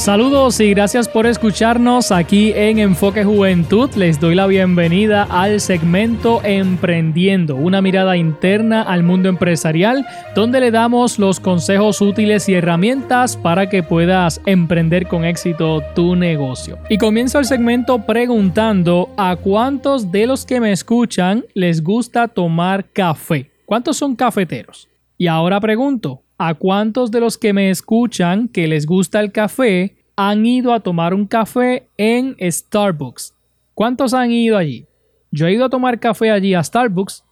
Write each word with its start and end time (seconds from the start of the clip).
Saludos 0.00 0.58
y 0.60 0.70
gracias 0.70 1.10
por 1.10 1.26
escucharnos 1.26 2.10
aquí 2.10 2.54
en 2.56 2.78
Enfoque 2.78 3.22
Juventud. 3.22 3.90
Les 3.96 4.18
doy 4.18 4.34
la 4.34 4.46
bienvenida 4.46 5.24
al 5.24 5.60
segmento 5.60 6.40
Emprendiendo, 6.42 7.54
una 7.56 7.82
mirada 7.82 8.16
interna 8.16 8.80
al 8.80 9.02
mundo 9.02 9.28
empresarial, 9.28 10.06
donde 10.34 10.60
le 10.60 10.70
damos 10.70 11.18
los 11.18 11.38
consejos 11.38 12.00
útiles 12.00 12.48
y 12.48 12.54
herramientas 12.54 13.36
para 13.36 13.68
que 13.68 13.82
puedas 13.82 14.40
emprender 14.46 15.06
con 15.06 15.26
éxito 15.26 15.82
tu 15.94 16.16
negocio. 16.16 16.78
Y 16.88 16.96
comienzo 16.96 17.38
el 17.38 17.44
segmento 17.44 18.06
preguntando 18.06 19.10
a 19.18 19.36
cuántos 19.36 20.10
de 20.10 20.26
los 20.26 20.46
que 20.46 20.60
me 20.60 20.72
escuchan 20.72 21.44
les 21.52 21.84
gusta 21.84 22.26
tomar 22.26 22.86
café. 22.90 23.50
¿Cuántos 23.66 23.98
son 23.98 24.16
cafeteros? 24.16 24.88
Y 25.18 25.26
ahora 25.26 25.60
pregunto, 25.60 26.22
¿A 26.42 26.54
cuántos 26.54 27.10
de 27.10 27.20
los 27.20 27.36
que 27.36 27.52
me 27.52 27.68
escuchan 27.68 28.48
que 28.48 28.66
les 28.66 28.86
gusta 28.86 29.20
el 29.20 29.30
café 29.30 29.94
han 30.16 30.46
ido 30.46 30.72
a 30.72 30.80
tomar 30.80 31.12
un 31.12 31.26
café 31.26 31.86
en 31.98 32.34
Starbucks? 32.40 33.34
¿Cuántos 33.74 34.14
han 34.14 34.30
ido 34.30 34.56
allí? 34.56 34.86
Yo 35.30 35.46
he 35.46 35.52
ido 35.52 35.66
a 35.66 35.68
tomar 35.68 36.00
café 36.00 36.30
allí 36.30 36.54
a 36.54 36.64
Starbucks 36.64 37.24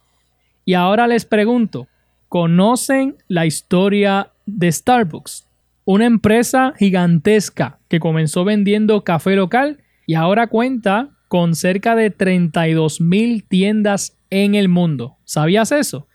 y 0.63 0.75
ahora 0.75 1.07
les 1.07 1.25
pregunto, 1.25 1.87
¿conocen 2.27 3.15
la 3.27 3.47
historia 3.47 4.29
de 4.45 4.71
Starbucks? 4.71 5.47
Una 5.85 6.05
empresa 6.05 6.75
gigantesca 6.77 7.79
que 7.87 7.99
comenzó 7.99 8.43
vendiendo 8.43 9.03
café 9.03 9.35
local 9.35 9.79
y 10.05 10.13
ahora 10.13 10.45
cuenta 10.45 11.09
con 11.27 11.55
cerca 11.55 11.95
de 11.95 12.11
32 12.11 13.01
mil 13.01 13.43
tiendas 13.43 14.19
en 14.29 14.53
el 14.53 14.69
mundo. 14.69 15.17
¿Sabías 15.25 15.71
eso? 15.71 16.05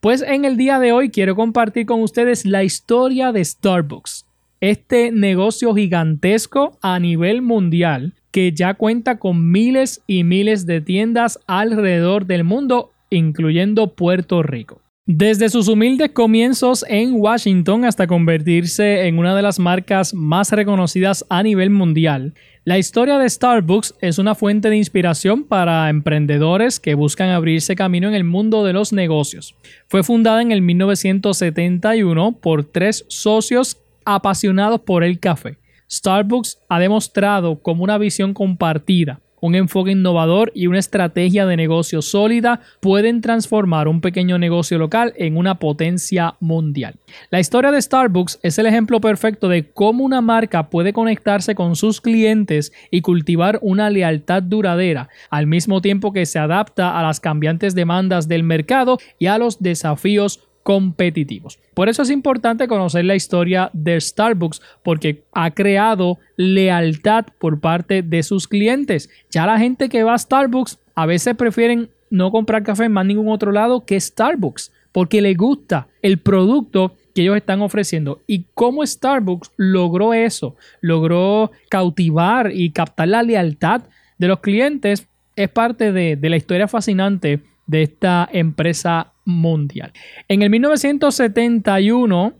Pues 0.00 0.22
en 0.22 0.44
el 0.44 0.56
día 0.56 0.78
de 0.78 0.92
hoy 0.92 1.10
quiero 1.10 1.34
compartir 1.34 1.84
con 1.84 2.02
ustedes 2.02 2.46
la 2.46 2.62
historia 2.62 3.32
de 3.32 3.44
Starbucks, 3.44 4.26
este 4.60 5.10
negocio 5.10 5.74
gigantesco 5.74 6.78
a 6.82 7.00
nivel 7.00 7.42
mundial 7.42 8.14
que 8.30 8.52
ya 8.52 8.74
cuenta 8.74 9.18
con 9.18 9.50
miles 9.50 10.00
y 10.06 10.22
miles 10.22 10.66
de 10.66 10.80
tiendas 10.80 11.40
alrededor 11.48 12.26
del 12.26 12.44
mundo, 12.44 12.92
incluyendo 13.10 13.94
Puerto 13.94 14.44
Rico. 14.44 14.80
Desde 15.04 15.48
sus 15.48 15.66
humildes 15.66 16.10
comienzos 16.12 16.84
en 16.86 17.14
Washington 17.14 17.84
hasta 17.84 18.06
convertirse 18.06 19.08
en 19.08 19.18
una 19.18 19.34
de 19.34 19.42
las 19.42 19.58
marcas 19.58 20.14
más 20.14 20.52
reconocidas 20.52 21.24
a 21.28 21.42
nivel 21.42 21.70
mundial, 21.70 22.34
la 22.64 22.78
historia 22.78 23.18
de 23.18 23.28
Starbucks 23.28 23.94
es 24.00 24.18
una 24.18 24.34
fuente 24.34 24.68
de 24.68 24.76
inspiración 24.76 25.44
para 25.44 25.88
emprendedores 25.88 26.80
que 26.80 26.94
buscan 26.94 27.30
abrirse 27.30 27.76
camino 27.76 28.08
en 28.08 28.14
el 28.14 28.24
mundo 28.24 28.64
de 28.64 28.72
los 28.72 28.92
negocios. 28.92 29.54
Fue 29.86 30.02
fundada 30.02 30.42
en 30.42 30.52
el 30.52 30.60
1971 30.62 32.32
por 32.40 32.64
tres 32.64 33.04
socios 33.08 33.78
apasionados 34.04 34.80
por 34.80 35.04
el 35.04 35.18
café. 35.18 35.58
Starbucks 35.90 36.58
ha 36.68 36.78
demostrado 36.78 37.62
como 37.62 37.84
una 37.84 37.96
visión 37.96 38.34
compartida 38.34 39.20
un 39.40 39.54
enfoque 39.54 39.92
innovador 39.92 40.52
y 40.54 40.66
una 40.66 40.78
estrategia 40.78 41.46
de 41.46 41.56
negocio 41.56 42.02
sólida 42.02 42.60
pueden 42.80 43.20
transformar 43.20 43.88
un 43.88 44.00
pequeño 44.00 44.38
negocio 44.38 44.78
local 44.78 45.12
en 45.16 45.36
una 45.36 45.58
potencia 45.58 46.34
mundial. 46.40 46.96
La 47.30 47.40
historia 47.40 47.70
de 47.70 47.80
Starbucks 47.80 48.38
es 48.42 48.58
el 48.58 48.66
ejemplo 48.66 49.00
perfecto 49.00 49.48
de 49.48 49.70
cómo 49.70 50.04
una 50.04 50.20
marca 50.20 50.70
puede 50.70 50.92
conectarse 50.92 51.54
con 51.54 51.76
sus 51.76 52.00
clientes 52.00 52.72
y 52.90 53.00
cultivar 53.00 53.58
una 53.62 53.90
lealtad 53.90 54.42
duradera, 54.42 55.08
al 55.30 55.46
mismo 55.46 55.80
tiempo 55.80 56.12
que 56.12 56.26
se 56.26 56.38
adapta 56.38 56.98
a 56.98 57.02
las 57.02 57.20
cambiantes 57.20 57.74
demandas 57.74 58.28
del 58.28 58.42
mercado 58.42 58.98
y 59.18 59.26
a 59.26 59.38
los 59.38 59.62
desafíos 59.62 60.47
competitivos. 60.68 61.58
Por 61.72 61.88
eso 61.88 62.02
es 62.02 62.10
importante 62.10 62.68
conocer 62.68 63.02
la 63.06 63.14
historia 63.14 63.70
de 63.72 63.98
Starbucks 63.98 64.60
porque 64.82 65.24
ha 65.32 65.52
creado 65.52 66.18
lealtad 66.36 67.24
por 67.38 67.58
parte 67.58 68.02
de 68.02 68.22
sus 68.22 68.46
clientes. 68.46 69.08
Ya 69.30 69.46
la 69.46 69.58
gente 69.58 69.88
que 69.88 70.02
va 70.02 70.12
a 70.12 70.18
Starbucks 70.18 70.78
a 70.94 71.06
veces 71.06 71.34
prefieren 71.36 71.88
no 72.10 72.30
comprar 72.30 72.64
café 72.64 72.84
en 72.84 72.92
más 72.92 73.06
ningún 73.06 73.30
otro 73.30 73.50
lado 73.50 73.86
que 73.86 73.98
Starbucks 73.98 74.70
porque 74.92 75.22
le 75.22 75.32
gusta 75.32 75.88
el 76.02 76.18
producto 76.18 76.94
que 77.14 77.22
ellos 77.22 77.38
están 77.38 77.62
ofreciendo 77.62 78.20
y 78.26 78.44
cómo 78.52 78.86
Starbucks 78.86 79.52
logró 79.56 80.12
eso, 80.12 80.54
logró 80.82 81.50
cautivar 81.70 82.52
y 82.52 82.72
captar 82.72 83.08
la 83.08 83.22
lealtad 83.22 83.84
de 84.18 84.28
los 84.28 84.40
clientes 84.40 85.08
es 85.34 85.48
parte 85.48 85.92
de, 85.92 86.16
de 86.16 86.28
la 86.28 86.36
historia 86.36 86.68
fascinante 86.68 87.40
de 87.66 87.84
esta 87.84 88.28
empresa 88.30 89.12
mundial. 89.28 89.92
En 90.26 90.42
el 90.42 90.50
1971, 90.50 92.32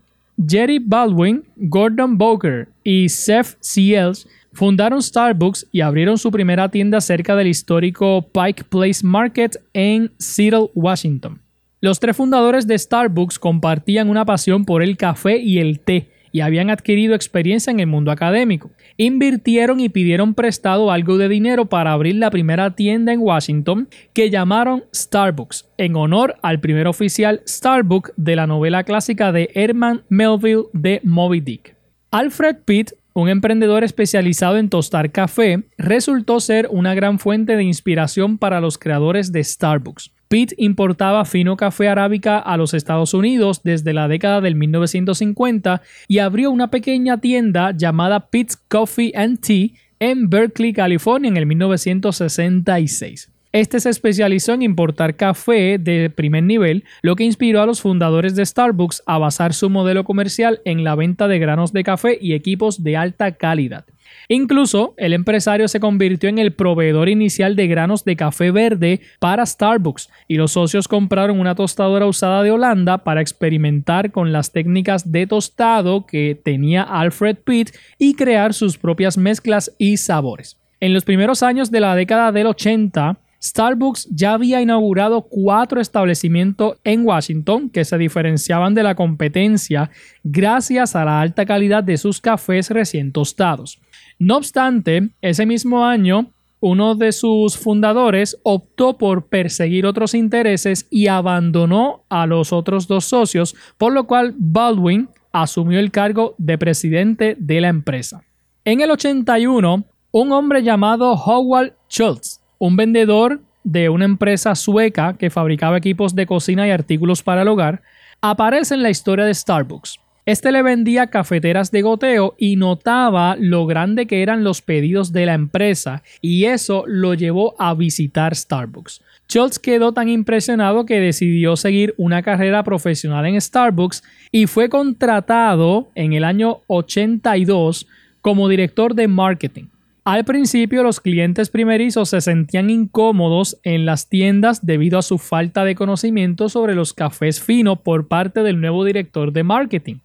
Jerry 0.47 0.79
Baldwin, 0.79 1.43
Gordon 1.55 2.17
Boker 2.17 2.67
y 2.83 3.07
Seth 3.07 3.57
Seals 3.59 4.27
fundaron 4.51 5.01
Starbucks 5.01 5.67
y 5.71 5.81
abrieron 5.81 6.17
su 6.17 6.31
primera 6.31 6.69
tienda 6.69 6.99
cerca 6.99 7.35
del 7.35 7.47
histórico 7.47 8.27
Pike 8.33 8.63
Place 8.63 9.05
Market 9.05 9.57
en 9.73 10.11
Seattle, 10.17 10.71
Washington. 10.73 11.39
Los 11.79 11.99
tres 11.99 12.17
fundadores 12.17 12.67
de 12.67 12.77
Starbucks 12.77 13.39
compartían 13.39 14.09
una 14.09 14.25
pasión 14.25 14.65
por 14.65 14.81
el 14.81 14.97
café 14.97 15.37
y 15.37 15.59
el 15.59 15.79
té 15.79 16.09
y 16.31 16.41
habían 16.41 16.69
adquirido 16.69 17.15
experiencia 17.15 17.71
en 17.71 17.79
el 17.79 17.87
mundo 17.87 18.11
académico. 18.11 18.71
Invirtieron 18.97 19.79
y 19.79 19.89
pidieron 19.89 20.33
prestado 20.33 20.91
algo 20.91 21.17
de 21.17 21.29
dinero 21.29 21.65
para 21.65 21.91
abrir 21.91 22.15
la 22.15 22.31
primera 22.31 22.75
tienda 22.75 23.13
en 23.13 23.21
Washington 23.21 23.89
que 24.13 24.29
llamaron 24.29 24.83
Starbucks, 24.93 25.69
en 25.77 25.95
honor 25.95 26.35
al 26.41 26.59
primer 26.59 26.87
oficial 26.87 27.41
Starbuck 27.47 28.11
de 28.17 28.35
la 28.35 28.47
novela 28.47 28.83
clásica 28.83 29.31
de 29.31 29.49
Herman 29.53 30.03
Melville 30.09 30.65
de 30.73 31.01
Moby 31.03 31.41
Dick. 31.41 31.75
Alfred 32.11 32.57
Pitt 32.65 32.93
un 33.13 33.27
emprendedor 33.27 33.83
especializado 33.83 34.57
en 34.57 34.69
tostar 34.69 35.11
café, 35.11 35.63
resultó 35.77 36.39
ser 36.39 36.69
una 36.71 36.93
gran 36.93 37.19
fuente 37.19 37.55
de 37.55 37.63
inspiración 37.63 38.37
para 38.37 38.61
los 38.61 38.77
creadores 38.77 39.31
de 39.31 39.43
Starbucks. 39.43 40.11
Pitt 40.29 40.53
importaba 40.57 41.25
fino 41.25 41.57
café 41.57 41.87
arábica 41.87 42.37
a 42.37 42.55
los 42.55 42.75
Estados 42.75 43.15
Unidos 43.15 43.61
desde 43.63 43.93
la 43.93 44.07
década 44.07 44.41
del 44.41 44.53
1950 44.53 45.81
y 46.07 46.19
abrió 46.19 46.51
una 46.51 46.69
pequeña 46.69 47.19
tienda 47.19 47.71
llamada 47.75 48.29
Pitt's 48.29 48.55
Coffee 48.55 49.11
and 49.15 49.39
Tea 49.39 49.69
en 49.99 50.29
Berkeley, 50.29 50.71
California 50.71 51.29
en 51.29 51.37
el 51.37 51.47
1966. 51.47 53.31
Este 53.51 53.79
se 53.79 53.89
especializó 53.89 54.53
en 54.53 54.61
importar 54.61 55.15
café 55.15 55.79
de 55.79 56.11
primer 56.11 56.43
nivel, 56.43 56.83
lo 57.01 57.15
que 57.15 57.23
inspiró 57.23 57.63
a 57.63 57.65
los 57.65 57.81
fundadores 57.81 58.35
de 58.35 58.45
Starbucks 58.45 59.01
a 59.07 59.17
basar 59.17 59.55
su 59.55 59.71
modelo 59.71 60.03
comercial 60.03 60.61
en 60.63 60.83
la 60.83 60.93
venta 60.93 61.27
de 61.27 61.39
granos 61.39 61.73
de 61.73 61.83
café 61.83 62.19
y 62.21 62.33
equipos 62.33 62.83
de 62.83 62.97
alta 62.97 63.31
calidad. 63.31 63.85
Incluso 64.27 64.93
el 64.97 65.13
empresario 65.13 65.67
se 65.67 65.79
convirtió 65.79 66.29
en 66.29 66.37
el 66.37 66.53
proveedor 66.53 67.09
inicial 67.09 67.55
de 67.55 67.67
granos 67.67 68.05
de 68.05 68.15
café 68.15 68.51
verde 68.51 69.01
para 69.19 69.45
Starbucks 69.45 70.09
y 70.27 70.35
los 70.35 70.51
socios 70.51 70.87
compraron 70.87 71.39
una 71.39 71.55
tostadora 71.55 72.05
usada 72.05 72.43
de 72.43 72.51
Holanda 72.51 72.99
para 72.99 73.21
experimentar 73.21 74.11
con 74.11 74.31
las 74.31 74.51
técnicas 74.51 75.11
de 75.11 75.25
tostado 75.27 76.05
que 76.05 76.39
tenía 76.41 76.83
Alfred 76.83 77.37
Pitt 77.43 77.71
y 77.97 78.13
crear 78.13 78.53
sus 78.53 78.77
propias 78.77 79.17
mezclas 79.17 79.73
y 79.77 79.97
sabores. 79.97 80.57
En 80.79 80.93
los 80.93 81.03
primeros 81.03 81.43
años 81.43 81.71
de 81.71 81.79
la 81.79 81.95
década 81.95 82.31
del 82.31 82.47
80, 82.47 83.17
Starbucks 83.41 84.09
ya 84.11 84.33
había 84.33 84.61
inaugurado 84.61 85.21
cuatro 85.21 85.79
establecimientos 85.79 86.77
en 86.83 87.05
Washington 87.05 87.69
que 87.69 87.85
se 87.85 87.97
diferenciaban 87.97 88.73
de 88.73 88.83
la 88.83 88.95
competencia 88.95 89.89
gracias 90.23 90.95
a 90.95 91.05
la 91.05 91.21
alta 91.21 91.45
calidad 91.45 91.83
de 91.83 91.97
sus 91.97 92.19
cafés 92.19 92.69
recién 92.69 93.11
tostados. 93.11 93.79
No 94.19 94.35
obstante, 94.35 95.11
ese 95.21 95.45
mismo 95.45 95.85
año, 95.85 96.33
uno 96.59 96.95
de 96.95 97.13
sus 97.13 97.57
fundadores 97.57 98.37
optó 98.43 98.97
por 98.97 99.27
perseguir 99.27 99.85
otros 99.85 100.13
intereses 100.13 100.87
y 100.89 101.07
abandonó 101.07 102.03
a 102.09 102.25
los 102.25 102.51
otros 102.51 102.85
dos 102.85 103.05
socios, 103.05 103.55
por 103.77 103.93
lo 103.93 104.07
cual 104.07 104.35
Baldwin 104.37 105.07
asumió 105.31 105.79
el 105.79 105.91
cargo 105.91 106.35
de 106.37 106.57
presidente 106.57 107.37
de 107.39 107.61
la 107.61 107.69
empresa. 107.69 108.21
En 108.65 108.81
el 108.81 108.91
81, 108.91 109.85
un 110.11 110.31
hombre 110.33 110.63
llamado 110.63 111.13
Howard 111.13 111.75
Schultz, 111.89 112.41
un 112.57 112.75
vendedor 112.75 113.41
de 113.63 113.87
una 113.87 114.03
empresa 114.03 114.53
sueca 114.55 115.15
que 115.17 115.29
fabricaba 115.29 115.77
equipos 115.77 116.13
de 116.13 116.25
cocina 116.25 116.67
y 116.67 116.71
artículos 116.71 117.23
para 117.23 117.43
el 117.43 117.47
hogar, 117.47 117.83
aparece 118.19 118.73
en 118.73 118.83
la 118.83 118.89
historia 118.89 119.23
de 119.23 119.33
Starbucks. 119.33 119.97
Este 120.29 120.51
le 120.51 120.61
vendía 120.61 121.07
cafeteras 121.07 121.71
de 121.71 121.81
goteo 121.81 122.35
y 122.37 122.55
notaba 122.55 123.35
lo 123.39 123.65
grande 123.65 124.05
que 124.05 124.21
eran 124.21 124.43
los 124.43 124.61
pedidos 124.61 125.11
de 125.11 125.25
la 125.25 125.33
empresa 125.33 126.03
y 126.21 126.45
eso 126.45 126.83
lo 126.85 127.15
llevó 127.15 127.55
a 127.57 127.73
visitar 127.73 128.35
Starbucks. 128.35 129.01
Schultz 129.27 129.57
quedó 129.57 129.91
tan 129.91 130.07
impresionado 130.07 130.85
que 130.85 130.99
decidió 130.99 131.55
seguir 131.55 131.95
una 131.97 132.21
carrera 132.21 132.61
profesional 132.61 133.25
en 133.25 133.41
Starbucks 133.41 134.03
y 134.31 134.45
fue 134.45 134.69
contratado 134.69 135.89
en 135.95 136.13
el 136.13 136.23
año 136.23 136.59
82 136.67 137.87
como 138.21 138.47
director 138.49 138.93
de 138.93 139.07
marketing. 139.07 139.65
Al 140.05 140.23
principio 140.23 140.81
los 140.81 141.01
clientes 141.01 141.49
primerizos 141.49 142.09
se 142.09 142.21
sentían 142.21 142.69
incómodos 142.69 143.59
en 143.63 143.85
las 143.85 144.07
tiendas 144.07 144.65
debido 144.65 144.97
a 144.97 145.03
su 145.03 145.17
falta 145.17 145.65
de 145.65 145.75
conocimiento 145.75 146.49
sobre 146.49 146.73
los 146.73 146.93
cafés 146.93 147.41
finos 147.41 147.79
por 147.79 148.07
parte 148.07 148.41
del 148.41 148.61
nuevo 148.61 148.85
director 148.85 149.33
de 149.33 149.43
marketing, 149.43 149.97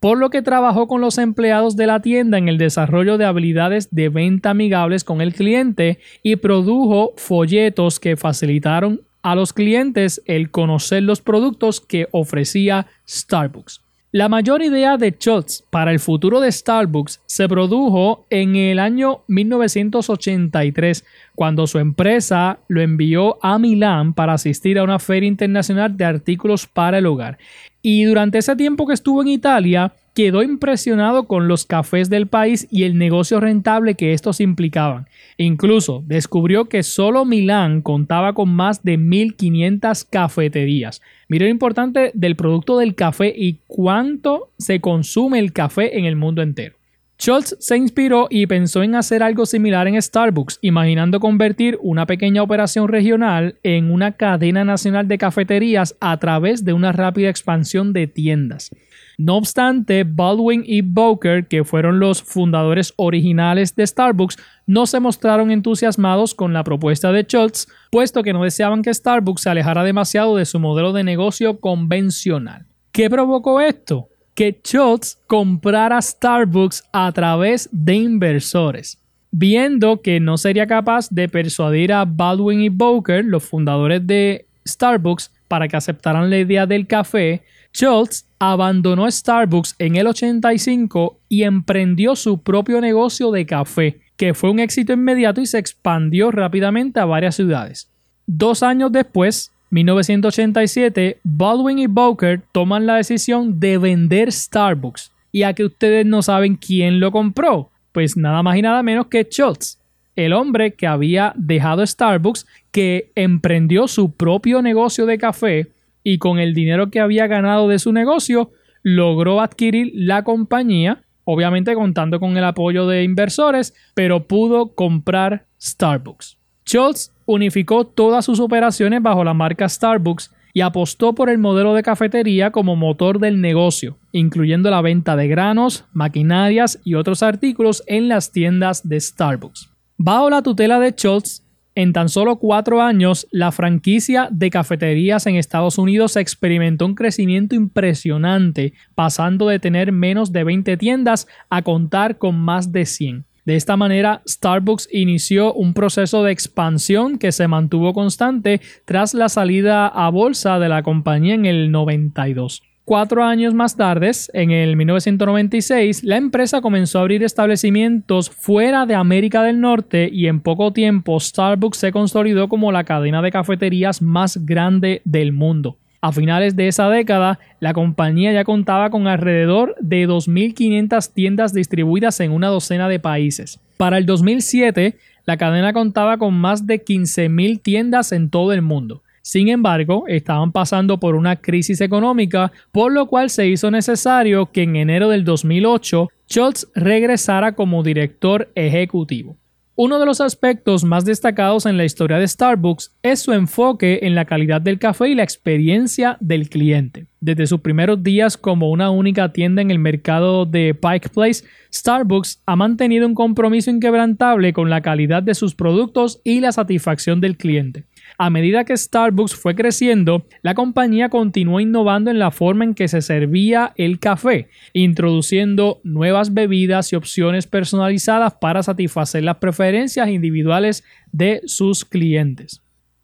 por 0.00 0.18
lo 0.18 0.30
que 0.30 0.42
trabajó 0.42 0.88
con 0.88 1.00
los 1.00 1.18
empleados 1.18 1.76
de 1.76 1.86
la 1.86 2.00
tienda 2.00 2.38
en 2.38 2.48
el 2.48 2.58
desarrollo 2.58 3.18
de 3.18 3.26
habilidades 3.26 3.88
de 3.90 4.08
venta 4.08 4.50
amigables 4.50 5.04
con 5.04 5.20
el 5.20 5.34
cliente 5.34 5.98
y 6.22 6.36
produjo 6.36 7.12
folletos 7.16 8.00
que 8.00 8.16
facilitaron 8.16 9.02
a 9.22 9.34
los 9.34 9.52
clientes 9.52 10.22
el 10.24 10.50
conocer 10.50 11.02
los 11.02 11.20
productos 11.20 11.80
que 11.80 12.08
ofrecía 12.10 12.86
Starbucks. 13.08 13.80
La 14.14 14.28
mayor 14.28 14.60
idea 14.60 14.98
de 14.98 15.12
Schultz 15.12 15.64
para 15.70 15.90
el 15.90 15.98
futuro 15.98 16.40
de 16.40 16.52
Starbucks 16.52 17.22
se 17.24 17.48
produjo 17.48 18.26
en 18.28 18.56
el 18.56 18.78
año 18.78 19.22
1983, 19.26 21.02
cuando 21.34 21.66
su 21.66 21.78
empresa 21.78 22.58
lo 22.68 22.82
envió 22.82 23.38
a 23.42 23.58
Milán 23.58 24.12
para 24.12 24.34
asistir 24.34 24.78
a 24.78 24.82
una 24.82 24.98
feria 24.98 25.28
internacional 25.28 25.96
de 25.96 26.04
artículos 26.04 26.66
para 26.66 26.98
el 26.98 27.06
hogar. 27.06 27.38
Y 27.80 28.04
durante 28.04 28.36
ese 28.36 28.54
tiempo 28.54 28.86
que 28.86 28.92
estuvo 28.92 29.22
en 29.22 29.28
Italia, 29.28 29.94
quedó 30.14 30.42
impresionado 30.42 31.24
con 31.24 31.48
los 31.48 31.64
cafés 31.64 32.10
del 32.10 32.26
país 32.26 32.66
y 32.70 32.84
el 32.84 32.98
negocio 32.98 33.40
rentable 33.40 33.94
que 33.94 34.12
estos 34.12 34.40
implicaban. 34.40 35.08
Incluso 35.38 36.02
descubrió 36.06 36.66
que 36.68 36.82
solo 36.82 37.24
Milán 37.24 37.82
contaba 37.82 38.34
con 38.34 38.50
más 38.50 38.82
de 38.82 38.98
1.500 38.98 40.06
cafeterías. 40.10 41.00
Mira 41.28 41.46
lo 41.46 41.50
importante 41.50 42.10
del 42.14 42.36
producto 42.36 42.78
del 42.78 42.94
café 42.94 43.32
y 43.34 43.60
cuánto 43.66 44.50
se 44.58 44.80
consume 44.80 45.38
el 45.38 45.52
café 45.52 45.98
en 45.98 46.04
el 46.04 46.16
mundo 46.16 46.42
entero. 46.42 46.76
Schultz 47.18 47.56
se 47.60 47.76
inspiró 47.76 48.26
y 48.30 48.46
pensó 48.46 48.82
en 48.82 48.96
hacer 48.96 49.22
algo 49.22 49.46
similar 49.46 49.86
en 49.86 50.00
Starbucks, 50.00 50.58
imaginando 50.60 51.20
convertir 51.20 51.78
una 51.80 52.04
pequeña 52.04 52.42
operación 52.42 52.88
regional 52.88 53.54
en 53.62 53.92
una 53.92 54.12
cadena 54.16 54.64
nacional 54.64 55.06
de 55.06 55.18
cafeterías 55.18 55.94
a 56.00 56.18
través 56.18 56.64
de 56.64 56.72
una 56.72 56.90
rápida 56.90 57.30
expansión 57.30 57.92
de 57.92 58.08
tiendas. 58.08 58.70
No 59.18 59.36
obstante, 59.36 60.04
Baldwin 60.04 60.62
y 60.66 60.82
Bowker, 60.82 61.46
que 61.46 61.64
fueron 61.64 62.00
los 62.00 62.22
fundadores 62.22 62.92
originales 62.96 63.74
de 63.76 63.86
Starbucks, 63.86 64.38
no 64.66 64.86
se 64.86 65.00
mostraron 65.00 65.50
entusiasmados 65.50 66.34
con 66.34 66.52
la 66.52 66.64
propuesta 66.64 67.12
de 67.12 67.24
Schultz, 67.24 67.66
puesto 67.90 68.22
que 68.22 68.32
no 68.32 68.42
deseaban 68.44 68.82
que 68.82 68.94
Starbucks 68.94 69.42
se 69.42 69.50
alejara 69.50 69.84
demasiado 69.84 70.36
de 70.36 70.44
su 70.44 70.58
modelo 70.58 70.92
de 70.92 71.04
negocio 71.04 71.60
convencional. 71.60 72.66
¿Qué 72.92 73.08
provocó 73.08 73.60
esto? 73.60 74.08
que 74.34 74.60
Schultz 74.64 75.18
comprara 75.26 76.00
Starbucks 76.00 76.84
a 76.92 77.12
través 77.12 77.68
de 77.72 77.94
inversores. 77.94 78.98
Viendo 79.30 80.02
que 80.02 80.20
no 80.20 80.36
sería 80.36 80.66
capaz 80.66 81.08
de 81.10 81.28
persuadir 81.28 81.92
a 81.92 82.04
Baldwin 82.04 82.60
y 82.60 82.68
Bowker, 82.68 83.24
los 83.24 83.44
fundadores 83.44 84.06
de 84.06 84.46
Starbucks, 84.66 85.30
para 85.48 85.68
que 85.68 85.76
aceptaran 85.76 86.30
la 86.30 86.38
idea 86.38 86.66
del 86.66 86.86
café, 86.86 87.42
Schultz 87.74 88.26
abandonó 88.38 89.10
Starbucks 89.10 89.74
en 89.78 89.96
el 89.96 90.06
85 90.06 91.18
y 91.28 91.44
emprendió 91.44 92.16
su 92.16 92.42
propio 92.42 92.80
negocio 92.80 93.30
de 93.30 93.46
café, 93.46 94.00
que 94.16 94.34
fue 94.34 94.50
un 94.50 94.58
éxito 94.58 94.92
inmediato 94.92 95.40
y 95.40 95.46
se 95.46 95.58
expandió 95.58 96.30
rápidamente 96.30 97.00
a 97.00 97.06
varias 97.06 97.36
ciudades. 97.36 97.88
Dos 98.26 98.62
años 98.62 98.92
después, 98.92 99.52
1987, 99.70 101.18
Baldwin 101.24 101.78
y 101.78 101.86
Bowker 101.86 102.42
toman 102.52 102.86
la 102.86 102.96
decisión 102.96 103.58
de 103.58 103.78
vender 103.78 104.30
Starbucks. 104.30 105.10
Y 105.34 105.44
a 105.44 105.54
que 105.54 105.64
ustedes 105.64 106.04
no 106.04 106.20
saben 106.20 106.56
quién 106.56 107.00
lo 107.00 107.10
compró, 107.10 107.70
pues 107.92 108.18
nada 108.18 108.42
más 108.42 108.56
y 108.58 108.62
nada 108.62 108.82
menos 108.82 109.06
que 109.06 109.24
Schultz, 109.24 109.78
el 110.14 110.34
hombre 110.34 110.74
que 110.74 110.86
había 110.86 111.32
dejado 111.36 111.86
Starbucks, 111.86 112.46
que 112.70 113.10
emprendió 113.14 113.88
su 113.88 114.12
propio 114.12 114.60
negocio 114.60 115.06
de 115.06 115.16
café 115.16 115.68
y 116.02 116.18
con 116.18 116.38
el 116.38 116.54
dinero 116.54 116.90
que 116.90 117.00
había 117.00 117.26
ganado 117.26 117.68
de 117.68 117.78
su 117.78 117.92
negocio 117.92 118.50
logró 118.82 119.40
adquirir 119.40 119.92
la 119.94 120.24
compañía, 120.24 121.04
obviamente 121.24 121.74
contando 121.74 122.20
con 122.20 122.36
el 122.36 122.44
apoyo 122.44 122.86
de 122.86 123.04
inversores, 123.04 123.74
pero 123.94 124.26
pudo 124.26 124.74
comprar 124.74 125.46
Starbucks. 125.60 126.38
Schultz 126.64 127.12
unificó 127.26 127.86
todas 127.86 128.24
sus 128.24 128.40
operaciones 128.40 129.02
bajo 129.02 129.24
la 129.24 129.34
marca 129.34 129.68
Starbucks 129.68 130.30
y 130.54 130.60
apostó 130.60 131.14
por 131.14 131.30
el 131.30 131.38
modelo 131.38 131.74
de 131.74 131.82
cafetería 131.82 132.50
como 132.50 132.76
motor 132.76 133.18
del 133.18 133.40
negocio, 133.40 133.96
incluyendo 134.12 134.70
la 134.70 134.82
venta 134.82 135.16
de 135.16 135.28
granos, 135.28 135.86
maquinarias 135.92 136.78
y 136.84 136.94
otros 136.94 137.22
artículos 137.22 137.82
en 137.86 138.08
las 138.08 138.32
tiendas 138.32 138.86
de 138.86 139.00
Starbucks. 139.00 139.70
Bajo 139.96 140.28
la 140.28 140.42
tutela 140.42 140.78
de 140.78 140.90
Schultz, 140.92 141.41
en 141.74 141.92
tan 141.92 142.08
solo 142.08 142.36
cuatro 142.36 142.82
años, 142.82 143.26
la 143.30 143.50
franquicia 143.50 144.28
de 144.30 144.50
cafeterías 144.50 145.26
en 145.26 145.36
Estados 145.36 145.78
Unidos 145.78 146.16
experimentó 146.16 146.84
un 146.84 146.94
crecimiento 146.94 147.54
impresionante, 147.54 148.74
pasando 148.94 149.46
de 149.48 149.58
tener 149.58 149.90
menos 149.92 150.32
de 150.32 150.44
20 150.44 150.76
tiendas 150.76 151.26
a 151.48 151.62
contar 151.62 152.18
con 152.18 152.38
más 152.38 152.72
de 152.72 152.84
100. 152.84 153.24
De 153.44 153.56
esta 153.56 153.76
manera, 153.76 154.22
Starbucks 154.28 154.88
inició 154.92 155.52
un 155.54 155.74
proceso 155.74 156.22
de 156.22 156.30
expansión 156.30 157.18
que 157.18 157.32
se 157.32 157.48
mantuvo 157.48 157.92
constante 157.92 158.60
tras 158.84 159.14
la 159.14 159.28
salida 159.28 159.88
a 159.88 160.10
bolsa 160.10 160.58
de 160.58 160.68
la 160.68 160.82
compañía 160.82 161.34
en 161.34 161.46
el 161.46 161.72
92. 161.72 162.62
Cuatro 162.92 163.24
años 163.24 163.54
más 163.54 163.74
tarde, 163.74 164.10
en 164.34 164.50
el 164.50 164.76
1996, 164.76 166.04
la 166.04 166.18
empresa 166.18 166.60
comenzó 166.60 166.98
a 166.98 167.00
abrir 167.00 167.22
establecimientos 167.22 168.28
fuera 168.28 168.84
de 168.84 168.94
América 168.94 169.42
del 169.42 169.62
Norte 169.62 170.10
y 170.12 170.26
en 170.26 170.40
poco 170.40 170.74
tiempo 170.74 171.18
Starbucks 171.18 171.78
se 171.78 171.90
consolidó 171.90 172.50
como 172.50 172.70
la 172.70 172.84
cadena 172.84 173.22
de 173.22 173.32
cafeterías 173.32 174.02
más 174.02 174.44
grande 174.44 175.00
del 175.06 175.32
mundo. 175.32 175.78
A 176.02 176.12
finales 176.12 176.54
de 176.54 176.68
esa 176.68 176.90
década, 176.90 177.38
la 177.60 177.72
compañía 177.72 178.30
ya 178.30 178.44
contaba 178.44 178.90
con 178.90 179.06
alrededor 179.06 179.74
de 179.80 180.06
2.500 180.06 181.14
tiendas 181.14 181.54
distribuidas 181.54 182.20
en 182.20 182.30
una 182.30 182.48
docena 182.48 182.90
de 182.90 183.00
países. 183.00 183.58
Para 183.78 183.96
el 183.96 184.04
2007, 184.04 184.98
la 185.24 185.38
cadena 185.38 185.72
contaba 185.72 186.18
con 186.18 186.34
más 186.34 186.66
de 186.66 186.84
15.000 186.84 187.62
tiendas 187.62 188.12
en 188.12 188.28
todo 188.28 188.52
el 188.52 188.60
mundo. 188.60 189.00
Sin 189.22 189.48
embargo, 189.48 190.04
estaban 190.08 190.50
pasando 190.50 190.98
por 190.98 191.14
una 191.14 191.36
crisis 191.36 191.80
económica, 191.80 192.52
por 192.72 192.92
lo 192.92 193.06
cual 193.06 193.30
se 193.30 193.46
hizo 193.46 193.70
necesario 193.70 194.50
que 194.50 194.64
en 194.64 194.76
enero 194.76 195.08
del 195.08 195.24
2008 195.24 196.08
Schultz 196.28 196.66
regresara 196.74 197.52
como 197.52 197.82
director 197.82 198.50
ejecutivo. 198.54 199.36
Uno 199.74 199.98
de 199.98 200.04
los 200.04 200.20
aspectos 200.20 200.84
más 200.84 201.06
destacados 201.06 201.64
en 201.64 201.78
la 201.78 201.84
historia 201.84 202.18
de 202.18 202.28
Starbucks 202.28 202.94
es 203.02 203.20
su 203.20 203.32
enfoque 203.32 204.00
en 204.02 204.14
la 204.14 204.26
calidad 204.26 204.60
del 204.60 204.78
café 204.78 205.08
y 205.08 205.14
la 205.14 205.22
experiencia 205.22 206.18
del 206.20 206.50
cliente. 206.50 207.06
Desde 207.20 207.46
sus 207.46 207.60
primeros 207.60 208.02
días 208.02 208.36
como 208.36 208.70
una 208.70 208.90
única 208.90 209.32
tienda 209.32 209.62
en 209.62 209.70
el 209.70 209.78
mercado 209.78 210.44
de 210.44 210.74
Pike 210.74 211.08
Place, 211.08 211.44
Starbucks 211.72 212.42
ha 212.44 212.54
mantenido 212.54 213.06
un 213.06 213.14
compromiso 213.14 213.70
inquebrantable 213.70 214.52
con 214.52 214.68
la 214.68 214.82
calidad 214.82 215.22
de 215.22 215.34
sus 215.34 215.54
productos 215.54 216.20
y 216.22 216.40
la 216.40 216.52
satisfacción 216.52 217.22
del 217.22 217.38
cliente. 217.38 217.84
A 218.24 218.30
medida 218.30 218.62
que 218.62 218.76
Starbucks 218.76 219.34
fue 219.34 219.56
creciendo, 219.56 220.24
la 220.42 220.54
compañía 220.54 221.08
continuó 221.08 221.58
innovando 221.58 222.08
en 222.08 222.20
la 222.20 222.30
forma 222.30 222.62
en 222.62 222.74
que 222.74 222.86
se 222.86 223.02
servía 223.02 223.72
el 223.74 223.98
café, 223.98 224.48
introduciendo 224.72 225.80
nuevas 225.82 226.32
bebidas 226.32 226.92
y 226.92 226.94
opciones 226.94 227.48
personalizadas 227.48 228.34
para 228.34 228.62
satisfacer 228.62 229.24
las 229.24 229.38
preferencias 229.38 230.08
individuales 230.08 230.84
de 231.10 231.42
sus 231.46 231.84
clientes. 231.84 232.61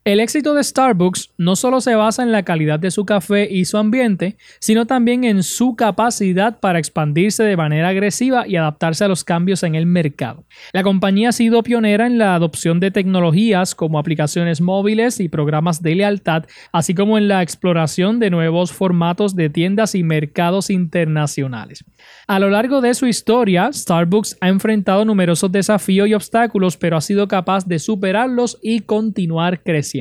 El 0.08 0.20
éxito 0.20 0.54
de 0.54 0.64
Starbucks 0.64 1.34
no 1.36 1.54
solo 1.54 1.82
se 1.82 1.94
basa 1.94 2.22
en 2.22 2.32
la 2.32 2.42
calidad 2.42 2.80
de 2.80 2.90
su 2.90 3.04
café 3.04 3.46
y 3.46 3.66
su 3.66 3.76
ambiente, 3.76 4.38
sino 4.58 4.86
también 4.86 5.24
en 5.24 5.42
su 5.42 5.76
capacidad 5.76 6.60
para 6.60 6.78
expandirse 6.78 7.42
de 7.42 7.58
manera 7.58 7.88
agresiva 7.88 8.48
y 8.48 8.56
adaptarse 8.56 9.04
a 9.04 9.08
los 9.08 9.22
cambios 9.22 9.64
en 9.64 9.74
el 9.74 9.84
mercado. 9.84 10.46
La 10.72 10.82
compañía 10.82 11.28
ha 11.28 11.32
sido 11.32 11.62
pionera 11.62 12.06
en 12.06 12.16
la 12.16 12.34
adopción 12.34 12.80
de 12.80 12.90
tecnologías 12.90 13.74
como 13.74 13.98
aplicaciones 13.98 14.62
móviles 14.62 15.20
y 15.20 15.28
programas 15.28 15.82
de 15.82 15.96
lealtad, 15.96 16.44
así 16.72 16.94
como 16.94 17.18
en 17.18 17.28
la 17.28 17.42
exploración 17.42 18.18
de 18.18 18.30
nuevos 18.30 18.72
formatos 18.72 19.36
de 19.36 19.50
tiendas 19.50 19.94
y 19.94 20.04
mercados 20.04 20.70
internacionales. 20.70 21.84
A 22.26 22.38
lo 22.38 22.48
largo 22.48 22.80
de 22.80 22.94
su 22.94 23.06
historia, 23.06 23.70
Starbucks 23.70 24.38
ha 24.40 24.48
enfrentado 24.48 25.04
numerosos 25.04 25.52
desafíos 25.52 26.08
y 26.08 26.14
obstáculos, 26.14 26.78
pero 26.78 26.96
ha 26.96 27.02
sido 27.02 27.28
capaz 27.28 27.66
de 27.66 27.78
superarlos 27.78 28.58
y 28.62 28.80
continuar 28.80 29.62
creciendo. 29.62 29.97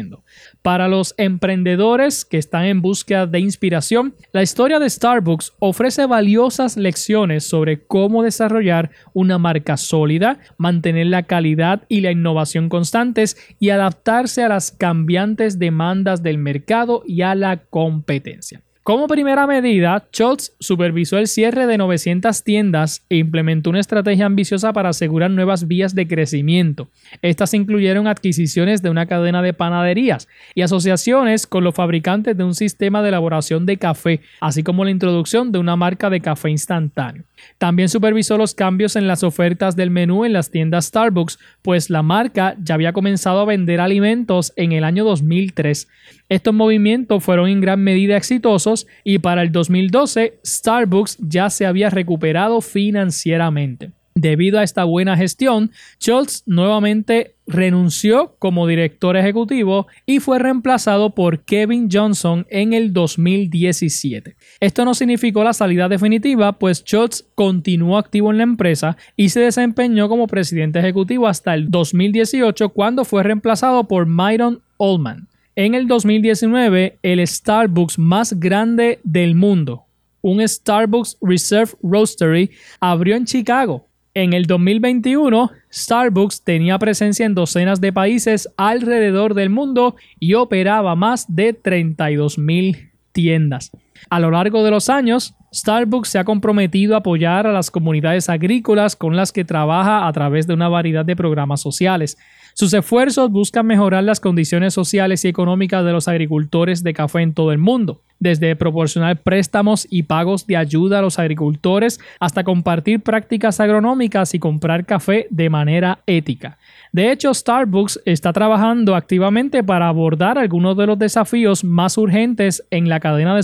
Para 0.62 0.88
los 0.88 1.14
emprendedores 1.18 2.26
que 2.26 2.38
están 2.38 2.66
en 2.66 2.82
búsqueda 2.82 3.26
de 3.26 3.40
inspiración, 3.40 4.14
la 4.32 4.44
historia 4.44 4.80
de 4.80 4.90
Starbucks 4.90 5.54
ofrece 5.60 6.06
valiosas 6.06 6.78
lecciones 6.78 7.48
sobre 7.48 7.86
cómo 7.86 8.24
desarrollar 8.24 8.92
una 9.14 9.38
marca 9.38 9.78
sólida, 9.78 10.40
mantener 10.58 11.08
la 11.08 11.24
calidad 11.24 11.84
y 11.88 12.02
la 12.02 12.12
innovación 12.12 12.70
constantes 12.70 13.38
y 13.60 13.70
adaptarse 13.70 14.44
a 14.44 14.50
las 14.50 14.72
cambiantes 14.72 15.60
demandas 15.60 16.24
del 16.24 16.38
mercado 16.38 17.04
y 17.06 17.22
a 17.22 17.36
la 17.36 17.58
competencia. 17.58 18.62
Como 18.88 19.08
primera 19.08 19.46
medida, 19.48 20.08
Schultz 20.14 20.54
supervisó 20.62 21.18
el 21.18 21.28
cierre 21.28 21.68
de 21.68 21.78
900 21.78 22.42
tiendas 22.46 23.04
e 23.10 23.18
implementó 23.18 23.70
una 23.70 23.82
estrategia 23.82 24.26
ambiciosa 24.26 24.72
para 24.72 24.88
asegurar 24.88 25.30
nuevas 25.30 25.68
vías 25.68 25.94
de 25.94 26.08
crecimiento. 26.08 26.88
Estas 27.22 27.54
incluyeron 27.54 28.08
adquisiciones 28.08 28.82
de 28.82 28.90
una 28.90 29.06
cadena 29.06 29.42
de 29.42 29.52
panaderías 29.52 30.30
y 30.56 30.62
asociaciones 30.62 31.48
con 31.48 31.66
los 31.66 31.76
fabricantes 31.76 32.38
de 32.38 32.46
un 32.46 32.56
sistema 32.56 33.02
de 33.02 33.10
elaboración 33.10 33.66
de 33.66 33.76
café, 33.76 34.22
así 34.40 34.64
como 34.64 34.86
la 34.86 34.92
introducción 34.92 35.52
de 35.52 35.60
una 35.60 35.76
marca 35.76 36.10
de 36.10 36.22
café 36.22 36.50
instantáneo. 36.50 37.26
También 37.58 37.90
supervisó 37.90 38.38
los 38.38 38.56
cambios 38.56 38.96
en 38.96 39.06
las 39.06 39.22
ofertas 39.22 39.76
del 39.76 39.92
menú 39.92 40.24
en 40.24 40.32
las 40.32 40.50
tiendas 40.50 40.86
Starbucks, 40.86 41.40
pues 41.62 41.90
la 41.90 42.04
marca 42.04 42.56
ya 42.64 42.76
había 42.76 42.94
comenzado 42.94 43.42
a 43.42 43.46
vender 43.46 43.82
alimentos 43.82 44.54
en 44.56 44.72
el 44.72 44.86
año 44.86 45.04
2003. 45.04 45.90
Estos 46.30 46.54
movimientos 46.54 47.24
fueron 47.24 47.50
en 47.50 47.62
gran 47.62 47.82
medida 47.82 48.18
exitosos 48.18 48.88
y 49.04 49.20
para 49.20 49.42
el 49.42 49.52
2012 49.52 50.40
Starbucks 50.46 51.18
ya 51.20 51.50
se 51.50 51.66
había 51.66 51.90
recuperado 51.90 52.62
financieramente. 52.62 53.92
Debido 54.20 54.58
a 54.58 54.64
esta 54.64 54.84
buena 54.84 55.16
gestión, 55.16 55.70
Schultz 56.00 56.42
nuevamente 56.48 57.36
renunció 57.46 58.36
como 58.40 58.66
director 58.66 59.16
ejecutivo 59.16 59.86
y 60.08 60.20
fue 60.20 60.40
reemplazado 60.40 61.14
por 61.14 61.46
Kevin 61.46 61.88
Johnson 61.92 62.48
en 62.50 62.74
el 62.74 62.94
2017. 62.94 64.36
Esto 64.60 64.86
no 64.86 64.96
significó 64.96 65.44
la 65.44 65.54
salida 65.54 65.88
definitiva, 65.88 66.54
pues 66.54 66.84
Schultz 66.84 67.26
continuó 67.36 68.00
activo 68.00 68.32
en 68.32 68.38
la 68.38 68.44
empresa 68.44 68.98
y 69.16 69.30
se 69.30 69.42
desempeñó 69.42 70.10
como 70.10 70.26
presidente 70.26 70.80
ejecutivo 70.80 71.28
hasta 71.28 71.54
el 71.54 71.70
2018 71.70 72.70
cuando 72.70 73.06
fue 73.06 73.22
reemplazado 73.22 73.88
por 73.88 74.08
Myron 74.08 74.64
Ullman. 74.78 75.28
En 75.60 75.74
el 75.74 75.88
2019, 75.88 77.00
el 77.02 77.28
Starbucks 77.28 77.98
más 77.98 78.40
grande 78.40 79.00
del 79.04 79.34
mundo, 79.34 79.86
un 80.22 80.48
Starbucks 80.48 81.18
Reserve 81.20 81.72
Roastery, 81.82 82.52
abrió 82.80 83.16
en 83.16 83.26
Chicago 83.26 83.88
en 84.14 84.34
el 84.34 84.46
2021, 84.46 85.52
Starbucks 85.72 86.44
tenía 86.44 86.78
presencia 86.78 87.26
en 87.26 87.34
docenas 87.34 87.82
de 87.82 87.94
países 87.94 88.48
alrededor 88.58 89.36
del 89.36 89.52
mundo 89.52 89.96
y 90.20 90.36
operaba 90.36 90.96
más 90.96 91.26
de 91.28 91.54
32 91.54 92.40
mil 92.40 92.92
tiendas. 93.12 93.72
A 94.10 94.20
lo 94.20 94.32
largo 94.32 94.64
de 94.64 94.72
los 94.72 94.90
años, 94.90 95.36
Starbucks 95.54 96.10
se 96.10 96.20
ha 96.20 96.24
comprometido 96.24 96.96
a 96.96 97.00
apoyar 97.00 97.48
a 97.48 97.54
las 97.54 97.72
comunidades 97.72 98.30
agrícolas 98.30 98.96
con 98.96 99.16
las 99.16 99.32
que 99.32 99.46
trabaja 99.46 100.08
a 100.08 100.14
través 100.14 100.48
de 100.48 100.54
una 100.54 100.70
variedad 100.70 101.06
de 101.06 101.16
programas 101.16 101.62
sociales. 101.62 102.18
Sus 102.54 102.74
esfuerzos 102.74 103.30
buscan 103.30 103.68
mejorar 103.68 104.04
las 104.04 104.20
condiciones 104.20 104.74
sociales 104.74 105.24
y 105.24 105.28
económicas 105.28 105.86
de 105.86 105.92
los 105.92 106.08
agricultores 106.08 106.84
de 106.84 106.94
café 106.94 107.22
en 107.22 107.36
todo 107.36 107.52
el 107.52 107.60
mundo, 107.60 108.02
desde 108.20 108.56
proporcionar 108.56 109.22
préstamos 109.22 109.88
y 109.92 110.04
pagos 110.04 110.48
de 110.48 110.58
ayuda 110.58 110.98
a 110.98 111.02
los 111.04 111.20
agricultores 111.20 112.00
hasta 112.20 112.44
compartir 112.44 113.02
prácticas 113.02 113.60
agronómicas 113.60 114.34
y 114.34 114.40
comprar 114.40 114.88
café 114.88 115.28
de 115.30 115.52
manera 115.52 116.00
ética. 116.08 116.58
De 116.92 117.12
hecho, 117.12 117.32
Starbucks 117.32 118.02
está 118.06 118.34
trabajando 118.34 118.96
activamente 118.96 119.64
para 119.64 119.88
abordar 119.88 120.40
algunos 120.40 120.76
de 120.78 120.88
los 120.88 120.98
desafíos 120.98 121.64
más 121.64 121.96
urgentes 121.96 122.66
en 122.72 122.90
la 122.90 123.00
cadena 123.00 123.36
de 123.36 123.44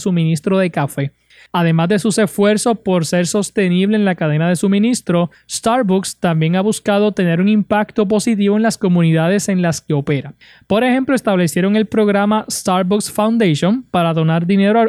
de 0.51 0.69
café. 0.69 1.11
Además 1.51 1.89
de 1.89 1.99
sus 1.99 2.17
esfuerzos 2.17 2.79
por 2.79 3.05
ser 3.05 3.27
sostenible 3.27 3.95
en 3.95 4.05
la 4.05 4.15
cadena 4.15 4.49
de 4.49 4.55
suministro, 4.55 5.29
Starbucks 5.49 6.17
también 6.17 6.55
ha 6.55 6.61
buscado 6.61 7.11
tener 7.11 7.41
un 7.41 7.47
impacto 7.47 8.07
positivo 8.07 8.57
en 8.57 8.63
las 8.63 8.77
comunidades 8.77 9.49
en 9.49 9.61
las 9.61 9.79
que 9.81 9.93
opera. 9.93 10.33
Por 10.65 10.83
ejemplo, 10.83 11.13
establecieron 11.13 11.75
el 11.75 11.85
programa 11.85 12.45
Starbucks 12.49 13.11
Foundation 13.11 13.83
para 13.91 14.13
donar 14.13 14.47
dinero 14.47 14.85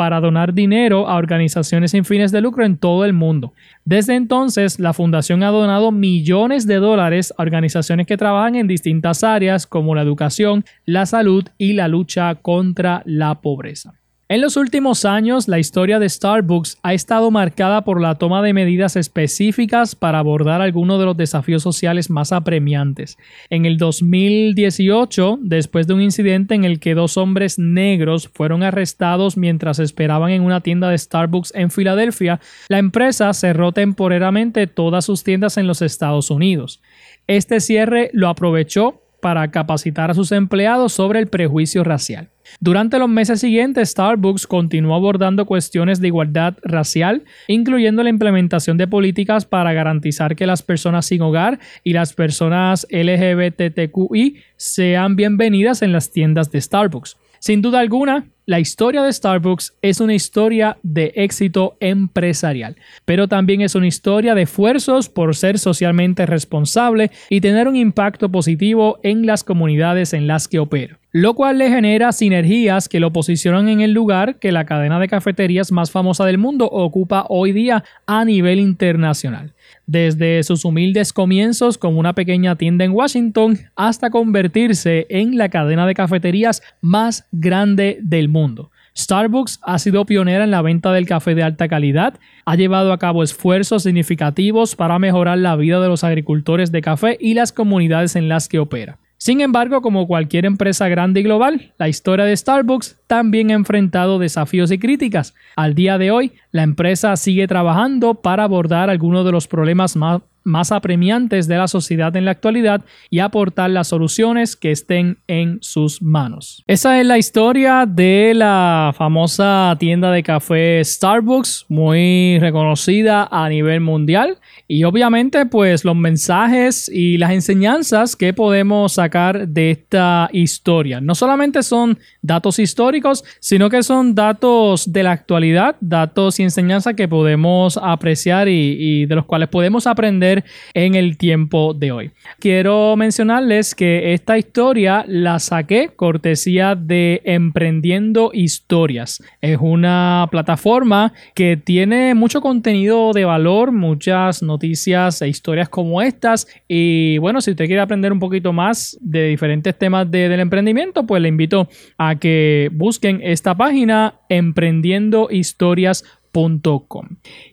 para 0.00 0.18
donar 0.18 0.54
dinero 0.54 1.06
a 1.06 1.16
organizaciones 1.16 1.90
sin 1.90 2.06
fines 2.06 2.32
de 2.32 2.40
lucro 2.40 2.64
en 2.64 2.78
todo 2.78 3.04
el 3.04 3.12
mundo. 3.12 3.52
Desde 3.84 4.14
entonces, 4.14 4.80
la 4.80 4.94
fundación 4.94 5.42
ha 5.42 5.48
donado 5.48 5.92
millones 5.92 6.66
de 6.66 6.76
dólares 6.76 7.34
a 7.36 7.42
organizaciones 7.42 8.06
que 8.06 8.16
trabajan 8.16 8.54
en 8.54 8.66
distintas 8.66 9.22
áreas 9.22 9.66
como 9.66 9.94
la 9.94 10.00
educación, 10.00 10.64
la 10.86 11.04
salud 11.04 11.44
y 11.58 11.74
la 11.74 11.86
lucha 11.86 12.34
contra 12.36 13.02
la 13.04 13.42
pobreza. 13.42 13.99
En 14.30 14.40
los 14.40 14.56
últimos 14.56 15.04
años, 15.06 15.48
la 15.48 15.58
historia 15.58 15.98
de 15.98 16.08
Starbucks 16.08 16.78
ha 16.84 16.94
estado 16.94 17.32
marcada 17.32 17.82
por 17.82 18.00
la 18.00 18.14
toma 18.14 18.42
de 18.42 18.52
medidas 18.52 18.94
específicas 18.94 19.96
para 19.96 20.20
abordar 20.20 20.62
algunos 20.62 21.00
de 21.00 21.06
los 21.06 21.16
desafíos 21.16 21.64
sociales 21.64 22.10
más 22.10 22.30
apremiantes. 22.30 23.18
En 23.48 23.66
el 23.66 23.76
2018, 23.76 25.40
después 25.42 25.88
de 25.88 25.94
un 25.94 26.02
incidente 26.02 26.54
en 26.54 26.64
el 26.64 26.78
que 26.78 26.94
dos 26.94 27.16
hombres 27.16 27.58
negros 27.58 28.28
fueron 28.32 28.62
arrestados 28.62 29.36
mientras 29.36 29.80
esperaban 29.80 30.30
en 30.30 30.42
una 30.42 30.60
tienda 30.60 30.90
de 30.90 30.98
Starbucks 30.98 31.52
en 31.56 31.72
Filadelfia, 31.72 32.38
la 32.68 32.78
empresa 32.78 33.34
cerró 33.34 33.72
temporariamente 33.72 34.68
todas 34.68 35.06
sus 35.06 35.24
tiendas 35.24 35.56
en 35.56 35.66
los 35.66 35.82
Estados 35.82 36.30
Unidos. 36.30 36.80
Este 37.26 37.58
cierre 37.58 38.10
lo 38.12 38.28
aprovechó 38.28 39.02
para 39.20 39.50
capacitar 39.50 40.12
a 40.12 40.14
sus 40.14 40.30
empleados 40.30 40.92
sobre 40.92 41.18
el 41.18 41.26
prejuicio 41.26 41.82
racial. 41.82 42.28
Durante 42.58 42.98
los 42.98 43.08
meses 43.08 43.40
siguientes, 43.40 43.90
Starbucks 43.90 44.46
continuó 44.46 44.94
abordando 44.96 45.46
cuestiones 45.46 46.00
de 46.00 46.08
igualdad 46.08 46.56
racial, 46.62 47.24
incluyendo 47.46 48.02
la 48.02 48.10
implementación 48.10 48.76
de 48.76 48.88
políticas 48.88 49.44
para 49.44 49.72
garantizar 49.72 50.34
que 50.34 50.46
las 50.46 50.62
personas 50.62 51.06
sin 51.06 51.22
hogar 51.22 51.60
y 51.84 51.92
las 51.92 52.12
personas 52.12 52.86
LGBTQI 52.90 54.36
sean 54.56 55.16
bienvenidas 55.16 55.82
en 55.82 55.92
las 55.92 56.10
tiendas 56.10 56.50
de 56.50 56.60
Starbucks. 56.60 57.16
Sin 57.40 57.62
duda 57.62 57.80
alguna, 57.80 58.26
la 58.44 58.60
historia 58.60 59.02
de 59.02 59.10
Starbucks 59.10 59.72
es 59.80 60.00
una 60.00 60.12
historia 60.12 60.76
de 60.82 61.14
éxito 61.16 61.78
empresarial, 61.80 62.76
pero 63.06 63.28
también 63.28 63.62
es 63.62 63.74
una 63.74 63.86
historia 63.86 64.34
de 64.34 64.42
esfuerzos 64.42 65.08
por 65.08 65.34
ser 65.34 65.58
socialmente 65.58 66.26
responsable 66.26 67.10
y 67.30 67.40
tener 67.40 67.66
un 67.66 67.76
impacto 67.76 68.30
positivo 68.30 69.00
en 69.02 69.24
las 69.24 69.42
comunidades 69.42 70.12
en 70.12 70.26
las 70.26 70.48
que 70.48 70.58
opera 70.58 71.00
lo 71.12 71.34
cual 71.34 71.58
le 71.58 71.68
genera 71.68 72.12
sinergias 72.12 72.88
que 72.88 73.00
lo 73.00 73.12
posicionan 73.12 73.68
en 73.68 73.80
el 73.80 73.92
lugar 73.92 74.36
que 74.36 74.52
la 74.52 74.64
cadena 74.64 75.00
de 75.00 75.08
cafeterías 75.08 75.72
más 75.72 75.90
famosa 75.90 76.24
del 76.24 76.38
mundo 76.38 76.66
ocupa 76.66 77.26
hoy 77.28 77.52
día 77.52 77.84
a 78.06 78.24
nivel 78.24 78.60
internacional. 78.60 79.52
Desde 79.86 80.42
sus 80.42 80.64
humildes 80.64 81.12
comienzos 81.12 81.78
como 81.78 82.00
una 82.00 82.14
pequeña 82.14 82.56
tienda 82.56 82.84
en 82.84 82.92
Washington 82.92 83.58
hasta 83.76 84.10
convertirse 84.10 85.06
en 85.10 85.36
la 85.36 85.48
cadena 85.48 85.86
de 85.86 85.94
cafeterías 85.94 86.62
más 86.80 87.26
grande 87.32 87.98
del 88.02 88.28
mundo. 88.28 88.70
Starbucks 88.96 89.60
ha 89.62 89.78
sido 89.78 90.04
pionera 90.04 90.44
en 90.44 90.50
la 90.50 90.62
venta 90.62 90.92
del 90.92 91.06
café 91.06 91.34
de 91.34 91.42
alta 91.42 91.68
calidad, 91.68 92.14
ha 92.44 92.56
llevado 92.56 92.92
a 92.92 92.98
cabo 92.98 93.22
esfuerzos 93.22 93.84
significativos 93.84 94.76
para 94.76 94.98
mejorar 94.98 95.38
la 95.38 95.56
vida 95.56 95.80
de 95.80 95.88
los 95.88 96.04
agricultores 96.04 96.72
de 96.72 96.82
café 96.82 97.16
y 97.20 97.34
las 97.34 97.52
comunidades 97.52 98.16
en 98.16 98.28
las 98.28 98.48
que 98.48 98.58
opera. 98.58 98.98
Sin 99.22 99.42
embargo, 99.42 99.82
como 99.82 100.06
cualquier 100.06 100.46
empresa 100.46 100.88
grande 100.88 101.20
y 101.20 101.24
global, 101.24 101.74
la 101.76 101.90
historia 101.90 102.24
de 102.24 102.34
Starbucks 102.34 102.96
también 103.06 103.50
ha 103.50 103.54
enfrentado 103.54 104.18
desafíos 104.18 104.70
y 104.70 104.78
críticas. 104.78 105.34
Al 105.56 105.74
día 105.74 105.98
de 105.98 106.10
hoy, 106.10 106.32
la 106.52 106.62
empresa 106.62 107.14
sigue 107.16 107.46
trabajando 107.46 108.14
para 108.14 108.44
abordar 108.44 108.88
algunos 108.88 109.26
de 109.26 109.32
los 109.32 109.46
problemas 109.46 109.94
más, 109.94 110.22
más 110.50 110.72
apremiantes 110.72 111.48
de 111.48 111.56
la 111.56 111.68
sociedad 111.68 112.14
en 112.16 112.24
la 112.24 112.32
actualidad 112.32 112.84
y 113.08 113.20
aportar 113.20 113.70
las 113.70 113.88
soluciones 113.88 114.56
que 114.56 114.70
estén 114.70 115.18
en 115.26 115.58
sus 115.62 116.02
manos. 116.02 116.62
Esa 116.66 117.00
es 117.00 117.06
la 117.06 117.18
historia 117.18 117.86
de 117.86 118.32
la 118.34 118.92
famosa 118.96 119.76
tienda 119.78 120.10
de 120.10 120.22
café 120.22 120.84
Starbucks, 120.84 121.66
muy 121.68 122.38
reconocida 122.40 123.28
a 123.30 123.48
nivel 123.48 123.80
mundial 123.80 124.38
y 124.68 124.84
obviamente 124.84 125.46
pues 125.46 125.84
los 125.84 125.96
mensajes 125.96 126.88
y 126.88 127.18
las 127.18 127.32
enseñanzas 127.32 128.16
que 128.16 128.32
podemos 128.32 128.92
sacar 128.92 129.48
de 129.48 129.70
esta 129.70 130.28
historia. 130.32 131.00
No 131.00 131.14
solamente 131.14 131.62
son 131.62 131.98
datos 132.22 132.58
históricos, 132.58 133.24
sino 133.40 133.70
que 133.70 133.82
son 133.82 134.14
datos 134.14 134.92
de 134.92 135.02
la 135.02 135.12
actualidad, 135.12 135.76
datos 135.80 136.38
y 136.40 136.42
enseñanzas 136.42 136.94
que 136.94 137.08
podemos 137.08 137.78
apreciar 137.82 138.48
y, 138.48 138.76
y 138.78 139.06
de 139.06 139.14
los 139.14 139.24
cuales 139.24 139.48
podemos 139.48 139.86
aprender 139.86 140.39
en 140.74 140.94
el 140.94 141.16
tiempo 141.16 141.74
de 141.74 141.92
hoy. 141.92 142.10
Quiero 142.38 142.96
mencionarles 142.96 143.74
que 143.74 144.14
esta 144.14 144.38
historia 144.38 145.04
la 145.06 145.38
saqué 145.38 145.90
cortesía 145.94 146.74
de 146.74 147.22
Emprendiendo 147.24 148.30
Historias. 148.32 149.22
Es 149.40 149.58
una 149.60 150.28
plataforma 150.30 151.12
que 151.34 151.56
tiene 151.56 152.14
mucho 152.14 152.40
contenido 152.40 153.12
de 153.12 153.24
valor, 153.24 153.72
muchas 153.72 154.42
noticias 154.42 155.22
e 155.22 155.28
historias 155.28 155.68
como 155.68 156.02
estas. 156.02 156.46
Y 156.68 157.18
bueno, 157.18 157.40
si 157.40 157.50
usted 157.52 157.66
quiere 157.66 157.80
aprender 157.80 158.12
un 158.12 158.20
poquito 158.20 158.52
más 158.52 158.98
de 159.00 159.28
diferentes 159.28 159.76
temas 159.78 160.10
del 160.10 160.40
emprendimiento, 160.40 161.06
pues 161.06 161.22
le 161.22 161.28
invito 161.28 161.68
a 161.98 162.16
que 162.16 162.70
busquen 162.72 163.20
esta 163.22 163.54
página 163.56 164.20
emprendiendohistorias.com. 164.28 166.19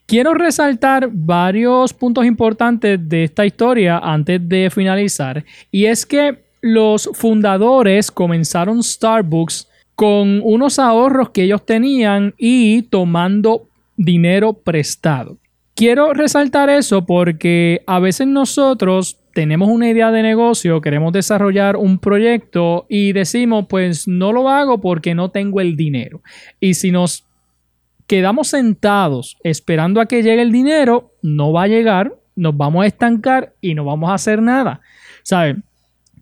Quiero 0.05 0.33
resaltar 0.33 1.09
varios 1.11 1.93
puntos 1.93 2.25
importantes 2.25 2.99
de 3.07 3.23
esta 3.25 3.45
historia 3.45 3.97
antes 3.97 4.47
de 4.47 4.69
finalizar 4.69 5.43
y 5.71 5.85
es 5.85 6.05
que 6.05 6.45
los 6.61 7.09
fundadores 7.13 8.11
comenzaron 8.11 8.83
Starbucks 8.83 9.67
con 9.95 10.41
unos 10.43 10.79
ahorros 10.79 11.29
que 11.29 11.43
ellos 11.43 11.65
tenían 11.65 12.33
y 12.37 12.83
tomando 12.83 13.67
dinero 13.95 14.53
prestado. 14.53 15.37
Quiero 15.75 16.13
resaltar 16.13 16.69
eso 16.69 17.05
porque 17.05 17.83
a 17.85 17.99
veces 17.99 18.27
nosotros 18.27 19.19
tenemos 19.33 19.69
una 19.69 19.87
idea 19.87 20.09
de 20.09 20.23
negocio, 20.23 20.81
queremos 20.81 21.13
desarrollar 21.13 21.75
un 21.75 21.99
proyecto 21.99 22.87
y 22.89 23.13
decimos, 23.13 23.67
pues 23.69 24.07
no 24.07 24.31
lo 24.31 24.49
hago 24.49 24.81
porque 24.81 25.13
no 25.13 25.29
tengo 25.29 25.61
el 25.61 25.77
dinero. 25.77 26.23
Y 26.59 26.73
si 26.73 26.89
nos 26.89 27.26
quedamos 28.07 28.47
sentados 28.47 29.37
esperando 29.43 30.01
a 30.01 30.05
que 30.05 30.23
llegue 30.23 30.41
el 30.41 30.51
dinero, 30.51 31.11
no 31.21 31.51
va 31.51 31.63
a 31.63 31.67
llegar, 31.67 32.15
nos 32.35 32.55
vamos 32.55 32.83
a 32.83 32.87
estancar 32.87 33.53
y 33.61 33.75
no 33.75 33.83
vamos 33.83 34.09
a 34.09 34.13
hacer 34.13 34.41
nada. 34.41 34.81
¿Saben? 35.23 35.63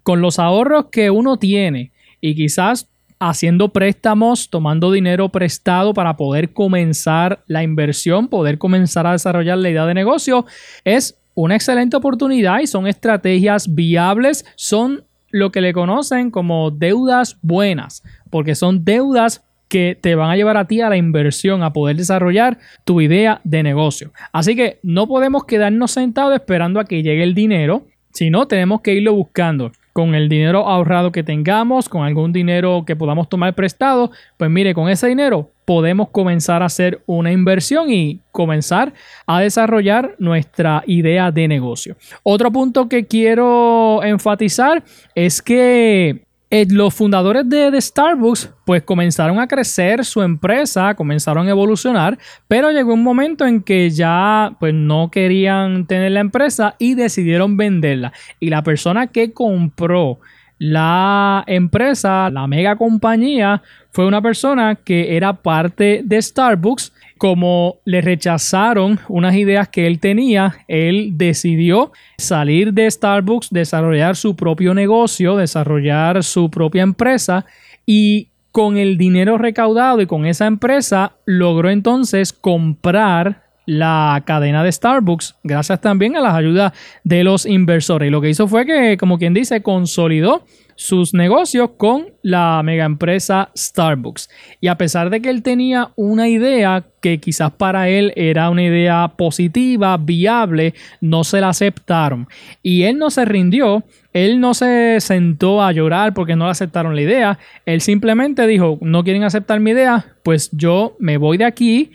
Con 0.03 0.21
los 0.21 0.39
ahorros 0.39 0.87
que 0.91 1.09
uno 1.11 1.37
tiene 1.37 1.91
y 2.19 2.35
quizás 2.35 2.89
haciendo 3.19 3.69
préstamos, 3.69 4.49
tomando 4.49 4.91
dinero 4.91 5.29
prestado 5.29 5.93
para 5.93 6.17
poder 6.17 6.53
comenzar 6.53 7.43
la 7.47 7.63
inversión, 7.63 8.27
poder 8.27 8.57
comenzar 8.57 9.07
a 9.07 9.13
desarrollar 9.13 9.57
la 9.59 9.69
idea 9.69 9.85
de 9.85 9.93
negocio, 9.93 10.45
es 10.83 11.17
una 11.33 11.55
excelente 11.55 11.95
oportunidad 11.95 12.59
y 12.59 12.67
son 12.67 12.87
estrategias 12.87 13.73
viables, 13.73 14.45
son 14.55 15.05
lo 15.29 15.51
que 15.51 15.61
le 15.61 15.73
conocen 15.73 16.31
como 16.31 16.71
deudas 16.71 17.37
buenas, 17.41 18.03
porque 18.29 18.55
son 18.55 18.83
deudas 18.85 19.44
que 19.67 19.97
te 19.99 20.15
van 20.15 20.29
a 20.29 20.35
llevar 20.35 20.57
a 20.57 20.65
ti 20.65 20.81
a 20.81 20.89
la 20.89 20.97
inversión, 20.97 21.63
a 21.63 21.73
poder 21.73 21.95
desarrollar 21.95 22.57
tu 22.83 23.01
idea 23.01 23.41
de 23.43 23.63
negocio. 23.63 24.11
Así 24.31 24.55
que 24.55 24.79
no 24.83 25.07
podemos 25.07 25.45
quedarnos 25.45 25.91
sentados 25.91 26.33
esperando 26.33 26.79
a 26.79 26.85
que 26.85 27.03
llegue 27.03 27.23
el 27.23 27.33
dinero, 27.33 27.87
sino 28.13 28.47
tenemos 28.47 28.81
que 28.81 28.93
irlo 28.93 29.13
buscando 29.13 29.71
con 29.95 30.13
el 30.13 30.27
dinero 30.27 30.67
ahorrado 30.67 31.13
que 31.13 31.23
tengamos, 31.23 31.87
con 31.87 32.03
algún 32.03 32.33
dinero 32.33 32.83
que 32.85 32.97
podamos 32.97 33.29
tomar 33.29 33.55
prestado, 33.55 34.11
pues 34.35 34.51
mire, 34.51 34.73
con 34.73 34.89
ese 34.89 35.07
dinero 35.07 35.51
podemos 35.63 36.09
comenzar 36.09 36.61
a 36.61 36.65
hacer 36.65 37.01
una 37.05 37.31
inversión 37.31 37.89
y 37.89 38.19
comenzar 38.33 38.93
a 39.25 39.39
desarrollar 39.39 40.15
nuestra 40.19 40.83
idea 40.85 41.31
de 41.31 41.47
negocio. 41.47 41.95
Otro 42.23 42.51
punto 42.51 42.89
que 42.89 43.05
quiero 43.05 44.03
enfatizar 44.03 44.83
es 45.15 45.41
que 45.41 46.24
eh, 46.61 46.65
los 46.69 46.93
fundadores 46.93 47.49
de, 47.49 47.81
Starbucks 47.81 48.49
pues 48.65 48.81
comenzaron 48.81 49.39
a 49.39 49.47
crecer 49.47 50.05
su 50.05 50.21
empresa, 50.21 50.95
comenzaron 50.95 51.47
a 51.47 51.49
evolucionar, 51.49 52.17
pero 52.47 52.71
llegó 52.71 52.93
un 52.93 53.03
momento 53.03 53.45
en 53.45 53.61
que 53.61 53.89
ya 53.89 54.55
pues 54.57 54.73
no 54.73 55.11
querían 55.11 55.85
tener 55.85 56.13
la 56.13 56.21
empresa 56.21 56.75
y 56.79 56.95
decidieron 56.95 57.57
venderla. 57.57 58.13
Y 58.39 58.51
la 58.51 58.63
persona 58.63 59.07
que 59.07 59.33
compró 59.33 60.19
la 60.57 61.43
empresa, 61.45 62.29
la 62.29 62.47
mega 62.47 62.77
compañía, 62.77 63.61
fue 63.91 64.05
una 64.05 64.21
persona 64.21 64.75
que 64.75 65.17
era 65.17 65.33
parte 65.33 66.03
de 66.05 66.21
Starbucks 66.21 66.93
como 67.17 67.77
le 67.85 68.01
rechazaron 68.01 68.99
unas 69.07 69.35
ideas 69.35 69.69
que 69.69 69.87
él 69.87 69.99
tenía, 69.99 70.57
él 70.67 71.11
decidió 71.15 71.91
salir 72.17 72.73
de 72.73 72.89
Starbucks, 72.89 73.49
desarrollar 73.51 74.15
su 74.15 74.35
propio 74.35 74.73
negocio, 74.73 75.37
desarrollar 75.37 76.23
su 76.23 76.49
propia 76.49 76.83
empresa 76.83 77.45
y 77.85 78.29
con 78.51 78.77
el 78.77 78.97
dinero 78.97 79.37
recaudado 79.37 80.01
y 80.01 80.07
con 80.07 80.25
esa 80.25 80.45
empresa 80.45 81.13
logró 81.25 81.69
entonces 81.69 82.31
comprar 82.33 83.43
la 83.65 84.21
cadena 84.25 84.63
de 84.63 84.71
Starbucks, 84.71 85.35
gracias 85.43 85.81
también 85.81 86.15
a 86.15 86.21
las 86.21 86.35
ayudas 86.35 86.73
de 87.03 87.23
los 87.23 87.45
inversores. 87.45 88.07
Y 88.07 88.11
lo 88.11 88.21
que 88.21 88.29
hizo 88.29 88.47
fue 88.47 88.65
que, 88.65 88.97
como 88.97 89.17
quien 89.17 89.33
dice, 89.33 89.61
consolidó 89.61 90.45
sus 90.75 91.13
negocios 91.13 91.71
con 91.77 92.13
la 92.21 92.61
mega 92.63 92.85
empresa 92.85 93.49
Starbucks. 93.57 94.29
Y 94.61 94.67
a 94.67 94.77
pesar 94.77 95.09
de 95.09 95.21
que 95.21 95.29
él 95.29 95.41
tenía 95.41 95.91
una 95.95 96.27
idea 96.27 96.85
que 97.01 97.19
quizás 97.19 97.51
para 97.51 97.89
él 97.89 98.13
era 98.15 98.49
una 98.49 98.63
idea 98.63 99.13
positiva, 99.17 99.97
viable, 99.97 100.73
no 101.01 101.23
se 101.23 101.41
la 101.41 101.49
aceptaron. 101.49 102.27
Y 102.61 102.83
él 102.83 102.97
no 102.97 103.09
se 103.09 103.25
rindió, 103.25 103.83
él 104.13 104.39
no 104.39 104.53
se 104.53 104.97
sentó 104.99 105.61
a 105.61 105.71
llorar 105.71 106.13
porque 106.13 106.35
no 106.35 106.45
le 106.45 106.51
aceptaron 106.51 106.95
la 106.95 107.01
idea. 107.01 107.39
Él 107.65 107.81
simplemente 107.81 108.45
dijo, 108.47 108.77
no 108.81 109.03
quieren 109.03 109.23
aceptar 109.23 109.59
mi 109.59 109.71
idea, 109.71 110.13
pues 110.23 110.49
yo 110.51 110.95
me 110.99 111.17
voy 111.17 111.37
de 111.37 111.45
aquí 111.45 111.91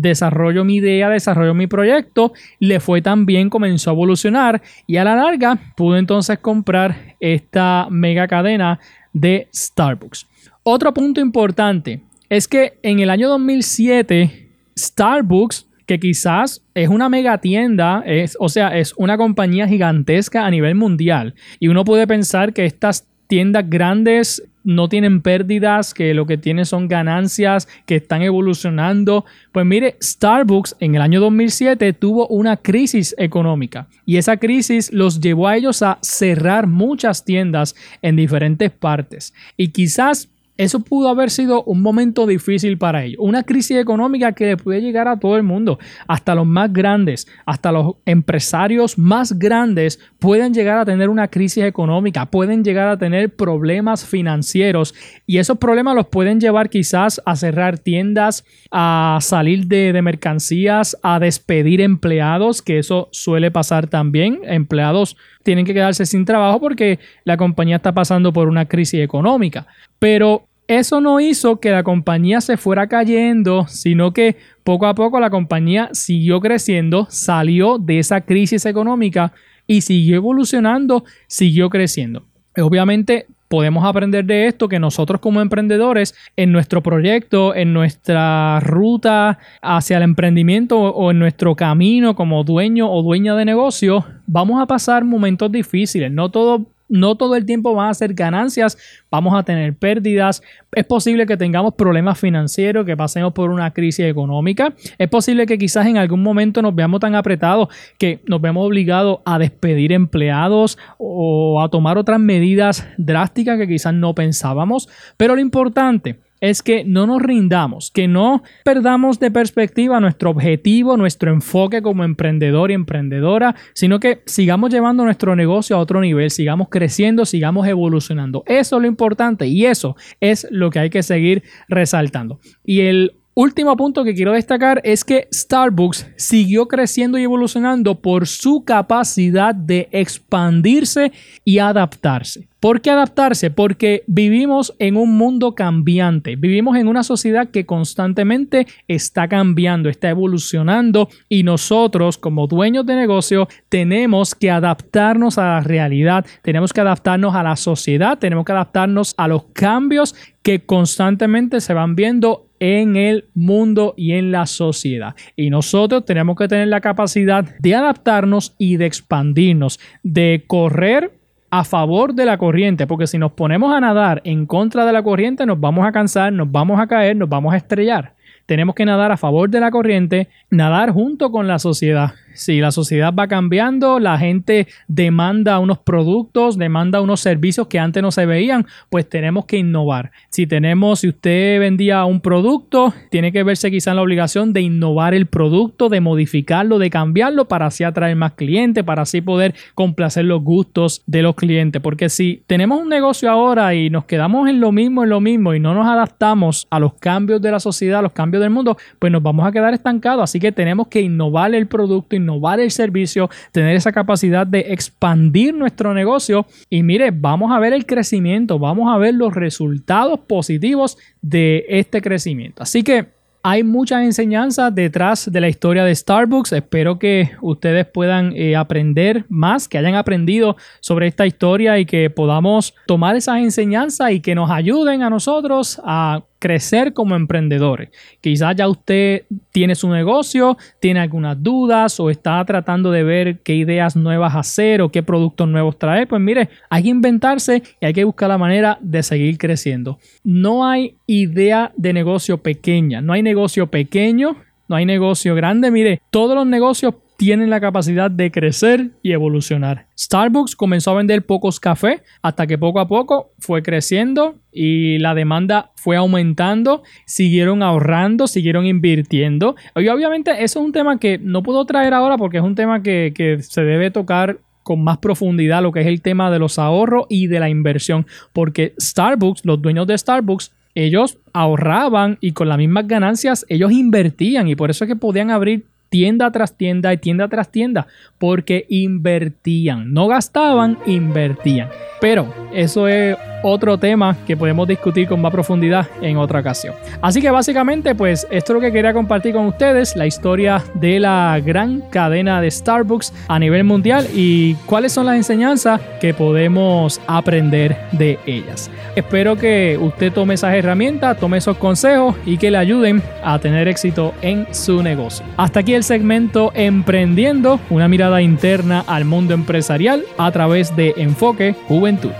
desarrollo 0.00 0.64
mi 0.64 0.76
idea, 0.76 1.08
desarrollo 1.08 1.54
mi 1.54 1.66
proyecto, 1.66 2.32
le 2.58 2.80
fue 2.80 3.02
tan 3.02 3.26
bien, 3.26 3.50
comenzó 3.50 3.90
a 3.90 3.92
evolucionar 3.92 4.62
y 4.86 4.96
a 4.96 5.04
la 5.04 5.16
larga 5.16 5.58
pudo 5.76 5.96
entonces 5.96 6.38
comprar 6.38 7.16
esta 7.20 7.88
mega 7.90 8.26
cadena 8.26 8.78
de 9.12 9.48
Starbucks. 9.54 10.26
Otro 10.62 10.94
punto 10.94 11.20
importante 11.20 12.00
es 12.28 12.48
que 12.48 12.78
en 12.82 13.00
el 13.00 13.10
año 13.10 13.28
2007 13.28 14.48
Starbucks 14.78 15.66
que 15.86 15.98
quizás 15.98 16.62
es 16.74 16.88
una 16.88 17.08
mega 17.08 17.38
tienda, 17.38 18.02
es, 18.06 18.36
o 18.40 18.48
sea, 18.48 18.78
es 18.78 18.94
una 18.96 19.16
compañía 19.16 19.66
gigantesca 19.66 20.46
a 20.46 20.50
nivel 20.50 20.74
mundial. 20.74 21.34
Y 21.58 21.68
uno 21.68 21.84
puede 21.84 22.06
pensar 22.06 22.52
que 22.52 22.64
estas 22.64 23.06
tiendas 23.26 23.68
grandes 23.68 24.42
no 24.64 24.88
tienen 24.88 25.22
pérdidas, 25.22 25.94
que 25.94 26.14
lo 26.14 26.26
que 26.26 26.38
tienen 26.38 26.66
son 26.66 26.88
ganancias, 26.88 27.68
que 27.86 27.96
están 27.96 28.22
evolucionando. 28.22 29.24
Pues 29.52 29.66
mire, 29.66 29.96
Starbucks 30.02 30.76
en 30.80 30.94
el 30.94 31.02
año 31.02 31.20
2007 31.20 31.92
tuvo 31.92 32.26
una 32.28 32.56
crisis 32.56 33.14
económica 33.18 33.88
y 34.06 34.16
esa 34.16 34.36
crisis 34.36 34.92
los 34.92 35.20
llevó 35.20 35.48
a 35.48 35.56
ellos 35.56 35.82
a 35.82 35.98
cerrar 36.02 36.66
muchas 36.66 37.24
tiendas 37.24 37.74
en 38.02 38.16
diferentes 38.16 38.70
partes. 38.70 39.34
Y 39.56 39.68
quizás 39.68 40.28
eso 40.56 40.80
pudo 40.80 41.08
haber 41.08 41.30
sido 41.30 41.62
un 41.64 41.80
momento 41.80 42.26
difícil 42.26 42.76
para 42.76 43.04
ellos. 43.04 43.20
Una 43.20 43.42
crisis 43.42 43.78
económica 43.78 44.32
que 44.32 44.46
le 44.46 44.56
puede 44.56 44.80
llegar 44.80 45.08
a 45.08 45.18
todo 45.18 45.36
el 45.36 45.42
mundo, 45.42 45.78
hasta 46.06 46.34
los 46.34 46.46
más 46.46 46.72
grandes, 46.72 47.26
hasta 47.46 47.72
los 47.72 47.96
empresarios 48.04 48.98
más 48.98 49.38
grandes 49.38 49.98
pueden 50.18 50.52
llegar 50.52 50.78
a 50.78 50.84
tener 50.84 51.08
una 51.08 51.28
crisis 51.28 51.64
económica, 51.64 52.26
pueden 52.26 52.62
llegar 52.64 52.88
a 52.88 52.98
tener 52.98 53.34
problemas 53.34 54.04
financieros 54.04 54.94
y 55.26 55.38
esos 55.38 55.58
problemas 55.58 55.96
los 55.96 56.06
pueden 56.08 56.40
llevar 56.40 56.68
quizás 56.68 57.20
a 57.24 57.34
cerrar 57.36 57.78
tiendas, 57.78 58.44
a 58.70 59.18
salir 59.20 59.66
de, 59.66 59.92
de 59.92 60.02
mercancías, 60.02 60.98
a 61.02 61.18
despedir 61.18 61.80
empleados, 61.80 62.62
que 62.62 62.78
eso 62.78 63.08
suele 63.12 63.50
pasar 63.50 63.86
también. 63.88 64.40
Empleados 64.44 65.16
tienen 65.42 65.64
que 65.64 65.74
quedarse 65.74 66.06
sin 66.06 66.24
trabajo 66.24 66.60
porque 66.60 66.98
la 67.24 67.36
compañía 67.36 67.76
está 67.76 67.92
pasando 67.92 68.32
por 68.32 68.48
una 68.48 68.66
crisis 68.66 69.00
económica. 69.00 69.66
Pero 69.98 70.46
eso 70.68 71.00
no 71.00 71.20
hizo 71.20 71.60
que 71.60 71.70
la 71.70 71.82
compañía 71.82 72.40
se 72.40 72.56
fuera 72.56 72.86
cayendo, 72.86 73.66
sino 73.68 74.12
que 74.12 74.36
poco 74.64 74.86
a 74.86 74.94
poco 74.94 75.20
la 75.20 75.30
compañía 75.30 75.90
siguió 75.92 76.40
creciendo, 76.40 77.06
salió 77.10 77.78
de 77.78 77.98
esa 77.98 78.22
crisis 78.22 78.64
económica 78.64 79.32
y 79.66 79.82
siguió 79.82 80.16
evolucionando, 80.16 81.04
siguió 81.26 81.68
creciendo. 81.68 82.24
Obviamente 82.56 83.26
podemos 83.52 83.84
aprender 83.84 84.24
de 84.24 84.46
esto 84.46 84.66
que 84.66 84.78
nosotros 84.78 85.20
como 85.20 85.42
emprendedores 85.42 86.14
en 86.38 86.52
nuestro 86.52 86.82
proyecto, 86.82 87.54
en 87.54 87.74
nuestra 87.74 88.58
ruta 88.60 89.40
hacia 89.60 89.98
el 89.98 90.04
emprendimiento 90.04 90.80
o 90.80 91.10
en 91.10 91.18
nuestro 91.18 91.54
camino 91.54 92.16
como 92.16 92.44
dueño 92.44 92.90
o 92.90 93.02
dueña 93.02 93.36
de 93.36 93.44
negocio, 93.44 94.06
vamos 94.26 94.58
a 94.58 94.64
pasar 94.64 95.04
momentos 95.04 95.52
difíciles. 95.52 96.10
No 96.10 96.30
todo 96.30 96.68
no 96.92 97.16
todo 97.16 97.36
el 97.36 97.46
tiempo 97.46 97.74
van 97.74 97.88
a 97.88 97.94
ser 97.94 98.12
ganancias, 98.12 98.76
vamos 99.10 99.34
a 99.34 99.42
tener 99.42 99.74
pérdidas, 99.74 100.42
es 100.72 100.84
posible 100.84 101.24
que 101.24 101.38
tengamos 101.38 101.74
problemas 101.74 102.20
financieros, 102.20 102.84
que 102.84 102.96
pasemos 102.96 103.32
por 103.32 103.50
una 103.50 103.72
crisis 103.72 104.04
económica, 104.04 104.74
es 104.98 105.08
posible 105.08 105.46
que 105.46 105.56
quizás 105.56 105.86
en 105.86 105.96
algún 105.96 106.22
momento 106.22 106.60
nos 106.60 106.74
veamos 106.74 107.00
tan 107.00 107.14
apretados 107.14 107.68
que 107.98 108.20
nos 108.26 108.42
veamos 108.42 108.66
obligados 108.66 109.20
a 109.24 109.38
despedir 109.38 109.92
empleados 109.92 110.78
o 110.98 111.62
a 111.62 111.70
tomar 111.70 111.96
otras 111.96 112.20
medidas 112.20 112.86
drásticas 112.98 113.58
que 113.58 113.66
quizás 113.66 113.94
no 113.94 114.14
pensábamos, 114.14 114.88
pero 115.16 115.34
lo 115.34 115.40
importante 115.40 116.18
es 116.42 116.60
que 116.62 116.84
no 116.84 117.06
nos 117.06 117.22
rindamos, 117.22 117.90
que 117.92 118.08
no 118.08 118.42
perdamos 118.64 119.20
de 119.20 119.30
perspectiva 119.30 120.00
nuestro 120.00 120.30
objetivo, 120.30 120.96
nuestro 120.96 121.32
enfoque 121.32 121.80
como 121.82 122.02
emprendedor 122.02 122.72
y 122.72 122.74
emprendedora, 122.74 123.54
sino 123.74 124.00
que 124.00 124.22
sigamos 124.26 124.70
llevando 124.70 125.04
nuestro 125.04 125.36
negocio 125.36 125.76
a 125.76 125.78
otro 125.78 126.00
nivel, 126.00 126.30
sigamos 126.32 126.68
creciendo, 126.68 127.24
sigamos 127.24 127.68
evolucionando. 127.68 128.42
Eso 128.46 128.76
es 128.76 128.82
lo 128.82 128.88
importante 128.88 129.46
y 129.46 129.66
eso 129.66 129.96
es 130.20 130.48
lo 130.50 130.70
que 130.70 130.80
hay 130.80 130.90
que 130.90 131.04
seguir 131.04 131.44
resaltando. 131.68 132.40
Y 132.64 132.80
el 132.80 133.21
Último 133.34 133.74
punto 133.78 134.04
que 134.04 134.14
quiero 134.14 134.32
destacar 134.32 134.82
es 134.84 135.04
que 135.04 135.26
Starbucks 135.32 136.06
siguió 136.16 136.68
creciendo 136.68 137.16
y 137.16 137.22
evolucionando 137.22 137.98
por 137.98 138.26
su 138.26 138.62
capacidad 138.62 139.54
de 139.54 139.88
expandirse 139.90 141.12
y 141.42 141.56
adaptarse. 141.56 142.46
¿Por 142.60 142.82
qué 142.82 142.90
adaptarse? 142.90 143.50
Porque 143.50 144.04
vivimos 144.06 144.74
en 144.78 144.98
un 144.98 145.16
mundo 145.16 145.54
cambiante, 145.54 146.36
vivimos 146.36 146.76
en 146.76 146.88
una 146.88 147.02
sociedad 147.02 147.48
que 147.48 147.64
constantemente 147.64 148.66
está 148.86 149.26
cambiando, 149.28 149.88
está 149.88 150.10
evolucionando 150.10 151.08
y 151.28 151.42
nosotros 151.42 152.18
como 152.18 152.46
dueños 152.46 152.84
de 152.84 152.96
negocio 152.96 153.48
tenemos 153.70 154.34
que 154.34 154.50
adaptarnos 154.50 155.38
a 155.38 155.54
la 155.54 155.60
realidad, 155.60 156.26
tenemos 156.42 156.72
que 156.74 156.82
adaptarnos 156.82 157.34
a 157.34 157.42
la 157.42 157.56
sociedad, 157.56 158.18
tenemos 158.18 158.44
que 158.44 158.52
adaptarnos 158.52 159.14
a 159.16 159.26
los 159.26 159.44
cambios 159.54 160.14
que 160.42 160.64
constantemente 160.66 161.60
se 161.60 161.72
van 161.72 161.96
viendo 161.96 162.51
en 162.62 162.94
el 162.94 163.24
mundo 163.34 163.92
y 163.96 164.12
en 164.12 164.30
la 164.30 164.46
sociedad. 164.46 165.16
Y 165.34 165.50
nosotros 165.50 166.04
tenemos 166.04 166.36
que 166.36 166.46
tener 166.46 166.68
la 166.68 166.80
capacidad 166.80 167.44
de 167.58 167.74
adaptarnos 167.74 168.54
y 168.56 168.76
de 168.76 168.86
expandirnos, 168.86 169.80
de 170.04 170.44
correr 170.46 171.10
a 171.50 171.64
favor 171.64 172.14
de 172.14 172.24
la 172.24 172.38
corriente, 172.38 172.86
porque 172.86 173.08
si 173.08 173.18
nos 173.18 173.32
ponemos 173.32 173.74
a 173.74 173.80
nadar 173.80 174.22
en 174.24 174.46
contra 174.46 174.86
de 174.86 174.92
la 174.92 175.02
corriente, 175.02 175.44
nos 175.44 175.58
vamos 175.58 175.84
a 175.84 175.90
cansar, 175.90 176.32
nos 176.32 176.52
vamos 176.52 176.78
a 176.78 176.86
caer, 176.86 177.16
nos 177.16 177.28
vamos 177.28 177.52
a 177.52 177.56
estrellar. 177.56 178.14
Tenemos 178.46 178.76
que 178.76 178.86
nadar 178.86 179.10
a 179.10 179.16
favor 179.16 179.50
de 179.50 179.58
la 179.58 179.72
corriente, 179.72 180.28
nadar 180.48 180.92
junto 180.92 181.32
con 181.32 181.48
la 181.48 181.58
sociedad. 181.58 182.12
Si 182.34 182.60
la 182.60 182.70
sociedad 182.70 183.12
va 183.14 183.28
cambiando, 183.28 183.98
la 183.98 184.18
gente 184.18 184.66
demanda 184.88 185.58
unos 185.58 185.78
productos, 185.78 186.58
demanda 186.58 187.00
unos 187.00 187.20
servicios 187.20 187.66
que 187.66 187.78
antes 187.78 188.02
no 188.02 188.10
se 188.10 188.26
veían, 188.26 188.66
pues 188.90 189.08
tenemos 189.08 189.46
que 189.46 189.58
innovar. 189.58 190.12
Si 190.30 190.46
tenemos, 190.46 191.00
si 191.00 191.08
usted 191.08 191.60
vendía 191.60 192.04
un 192.04 192.20
producto, 192.20 192.94
tiene 193.10 193.32
que 193.32 193.42
verse 193.42 193.70
quizá 193.70 193.90
en 193.90 193.96
la 193.96 194.02
obligación 194.02 194.52
de 194.52 194.60
innovar 194.60 195.14
el 195.14 195.26
producto, 195.26 195.88
de 195.88 196.00
modificarlo, 196.00 196.78
de 196.78 196.90
cambiarlo 196.90 197.48
para 197.48 197.66
así 197.66 197.84
atraer 197.84 198.16
más 198.16 198.32
clientes, 198.32 198.84
para 198.84 199.02
así 199.02 199.20
poder 199.20 199.54
complacer 199.74 200.24
los 200.24 200.42
gustos 200.42 201.02
de 201.06 201.22
los 201.22 201.34
clientes. 201.34 201.80
Porque 201.82 202.08
si 202.08 202.42
tenemos 202.46 202.80
un 202.80 202.88
negocio 202.88 203.30
ahora 203.30 203.74
y 203.74 203.90
nos 203.90 204.04
quedamos 204.04 204.48
en 204.48 204.60
lo 204.60 204.72
mismo, 204.72 205.04
en 205.04 205.10
lo 205.10 205.20
mismo 205.20 205.54
y 205.54 205.60
no 205.60 205.74
nos 205.74 205.86
adaptamos 205.86 206.66
a 206.70 206.78
los 206.78 206.94
cambios 206.94 207.40
de 207.42 207.50
la 207.50 207.60
sociedad, 207.60 208.00
a 208.00 208.02
los 208.02 208.12
cambios 208.12 208.42
del 208.42 208.50
mundo, 208.50 208.76
pues 208.98 209.12
nos 209.12 209.22
vamos 209.22 209.46
a 209.46 209.52
quedar 209.52 209.74
estancados. 209.74 210.24
Así 210.24 210.40
que 210.40 210.52
tenemos 210.52 210.88
que 210.88 211.00
innovar 211.00 211.54
el 211.54 211.66
producto, 211.66 212.16
innovar 212.22 212.60
el 212.60 212.70
servicio, 212.70 213.28
tener 213.52 213.76
esa 213.76 213.92
capacidad 213.92 214.46
de 214.46 214.60
expandir 214.72 215.54
nuestro 215.54 215.94
negocio 215.94 216.46
y 216.70 216.82
mire, 216.82 217.10
vamos 217.10 217.52
a 217.52 217.58
ver 217.58 217.72
el 217.72 217.86
crecimiento, 217.86 218.58
vamos 218.58 218.92
a 218.92 218.98
ver 218.98 219.14
los 219.14 219.34
resultados 219.34 220.20
positivos 220.20 220.96
de 221.20 221.64
este 221.68 222.00
crecimiento. 222.00 222.62
Así 222.62 222.82
que 222.82 223.08
hay 223.44 223.64
muchas 223.64 224.04
enseñanzas 224.04 224.72
detrás 224.72 225.30
de 225.30 225.40
la 225.40 225.48
historia 225.48 225.84
de 225.84 225.94
Starbucks. 225.94 226.52
Espero 226.52 226.98
que 226.98 227.30
ustedes 227.40 227.86
puedan 227.86 228.32
eh, 228.36 228.54
aprender 228.54 229.24
más, 229.28 229.68
que 229.68 229.78
hayan 229.78 229.96
aprendido 229.96 230.56
sobre 230.80 231.08
esta 231.08 231.26
historia 231.26 231.78
y 231.78 231.84
que 231.84 232.08
podamos 232.08 232.74
tomar 232.86 233.16
esas 233.16 233.38
enseñanzas 233.38 234.12
y 234.12 234.20
que 234.20 234.36
nos 234.36 234.50
ayuden 234.50 235.02
a 235.02 235.10
nosotros 235.10 235.80
a 235.84 236.22
crecer 236.42 236.92
como 236.92 237.14
emprendedores. 237.14 237.90
Quizás 238.20 238.56
ya 238.56 238.68
usted 238.68 239.26
tiene 239.52 239.76
su 239.76 239.88
negocio, 239.88 240.58
tiene 240.80 240.98
algunas 240.98 241.40
dudas 241.40 242.00
o 242.00 242.10
está 242.10 242.44
tratando 242.44 242.90
de 242.90 243.04
ver 243.04 243.38
qué 243.44 243.54
ideas 243.54 243.94
nuevas 243.94 244.34
hacer 244.34 244.82
o 244.82 244.88
qué 244.88 245.04
productos 245.04 245.46
nuevos 245.46 245.78
traer. 245.78 246.08
Pues 246.08 246.20
mire, 246.20 246.48
hay 246.68 246.82
que 246.82 246.88
inventarse 246.88 247.62
y 247.80 247.86
hay 247.86 247.92
que 247.92 248.02
buscar 248.02 248.28
la 248.28 248.38
manera 248.38 248.76
de 248.80 249.04
seguir 249.04 249.38
creciendo. 249.38 250.00
No 250.24 250.66
hay 250.66 250.96
idea 251.06 251.70
de 251.76 251.92
negocio 251.92 252.38
pequeña, 252.38 253.00
no 253.00 253.12
hay 253.12 253.22
negocio 253.22 253.68
pequeño, 253.68 254.34
no 254.66 254.74
hay 254.74 254.84
negocio 254.84 255.36
grande. 255.36 255.70
Mire, 255.70 256.02
todos 256.10 256.34
los 256.34 256.46
negocios 256.46 256.96
tienen 257.22 257.50
la 257.50 257.60
capacidad 257.60 258.10
de 258.10 258.32
crecer 258.32 258.90
y 259.00 259.12
evolucionar. 259.12 259.86
Starbucks 259.96 260.56
comenzó 260.56 260.90
a 260.90 260.94
vender 260.94 261.24
pocos 261.24 261.60
cafés 261.60 262.02
hasta 262.20 262.48
que 262.48 262.58
poco 262.58 262.80
a 262.80 262.88
poco 262.88 263.30
fue 263.38 263.62
creciendo 263.62 264.40
y 264.50 264.98
la 264.98 265.14
demanda 265.14 265.70
fue 265.76 265.96
aumentando, 265.96 266.82
siguieron 267.06 267.62
ahorrando, 267.62 268.26
siguieron 268.26 268.66
invirtiendo. 268.66 269.54
Y 269.76 269.86
obviamente 269.86 270.32
eso 270.42 270.58
es 270.58 270.66
un 270.66 270.72
tema 270.72 270.98
que 270.98 271.18
no 271.18 271.44
puedo 271.44 271.64
traer 271.64 271.94
ahora 271.94 272.18
porque 272.18 272.38
es 272.38 272.42
un 272.42 272.56
tema 272.56 272.82
que, 272.82 273.12
que 273.14 273.40
se 273.40 273.62
debe 273.62 273.92
tocar 273.92 274.40
con 274.64 274.82
más 274.82 274.98
profundidad 274.98 275.62
lo 275.62 275.70
que 275.70 275.82
es 275.82 275.86
el 275.86 276.02
tema 276.02 276.28
de 276.28 276.40
los 276.40 276.58
ahorros 276.58 277.06
y 277.08 277.28
de 277.28 277.38
la 277.38 277.48
inversión 277.48 278.04
porque 278.32 278.74
Starbucks, 278.80 279.44
los 279.44 279.62
dueños 279.62 279.86
de 279.86 279.96
Starbucks, 279.96 280.50
ellos 280.74 281.18
ahorraban 281.32 282.18
y 282.20 282.32
con 282.32 282.48
las 282.48 282.58
mismas 282.58 282.88
ganancias 282.88 283.46
ellos 283.48 283.70
invertían 283.70 284.48
y 284.48 284.56
por 284.56 284.70
eso 284.70 284.84
es 284.84 284.88
que 284.88 284.96
podían 284.96 285.30
abrir 285.30 285.66
tienda 285.92 286.32
tras 286.32 286.56
tienda 286.56 286.90
y 286.94 286.96
tienda 286.96 287.28
tras 287.28 287.52
tienda 287.52 287.86
porque 288.16 288.64
invertían, 288.70 289.92
no 289.92 290.08
gastaban, 290.08 290.78
invertían. 290.86 291.68
Pero 292.00 292.34
eso 292.54 292.88
es 292.88 293.18
otro 293.42 293.78
tema 293.78 294.16
que 294.26 294.36
podemos 294.36 294.66
discutir 294.68 295.08
con 295.08 295.20
más 295.20 295.32
profundidad 295.32 295.86
en 296.00 296.16
otra 296.16 296.40
ocasión. 296.40 296.74
Así 297.00 297.20
que 297.20 297.30
básicamente 297.30 297.94
pues 297.94 298.26
esto 298.30 298.52
es 298.52 298.54
lo 298.54 298.60
que 298.60 298.72
quería 298.72 298.92
compartir 298.92 299.34
con 299.34 299.46
ustedes, 299.46 299.96
la 299.96 300.06
historia 300.06 300.62
de 300.74 301.00
la 301.00 301.40
gran 301.44 301.80
cadena 301.90 302.40
de 302.40 302.50
Starbucks 302.50 303.12
a 303.28 303.38
nivel 303.38 303.64
mundial 303.64 304.06
y 304.14 304.54
cuáles 304.66 304.92
son 304.92 305.06
las 305.06 305.16
enseñanzas 305.16 305.80
que 306.00 306.14
podemos 306.14 307.00
aprender 307.06 307.76
de 307.92 308.18
ellas. 308.26 308.70
Espero 308.96 309.36
que 309.36 309.78
usted 309.80 310.12
tome 310.12 310.34
esas 310.34 310.54
herramientas, 310.54 311.18
tome 311.18 311.38
esos 311.38 311.56
consejos 311.56 312.16
y 312.26 312.36
que 312.36 312.50
le 312.50 312.58
ayuden 312.58 313.02
a 313.24 313.38
tener 313.38 313.68
éxito 313.68 314.14
en 314.22 314.46
su 314.52 314.82
negocio. 314.82 315.24
Hasta 315.36 315.60
aquí 315.60 315.74
el 315.74 315.84
segmento 315.84 316.52
Emprendiendo, 316.54 317.60
una 317.70 317.88
mirada 317.88 318.22
interna 318.22 318.84
al 318.86 319.04
mundo 319.04 319.34
empresarial 319.34 320.04
a 320.18 320.30
través 320.30 320.74
de 320.76 320.94
Enfoque 320.96 321.54
Juventud. 321.68 322.12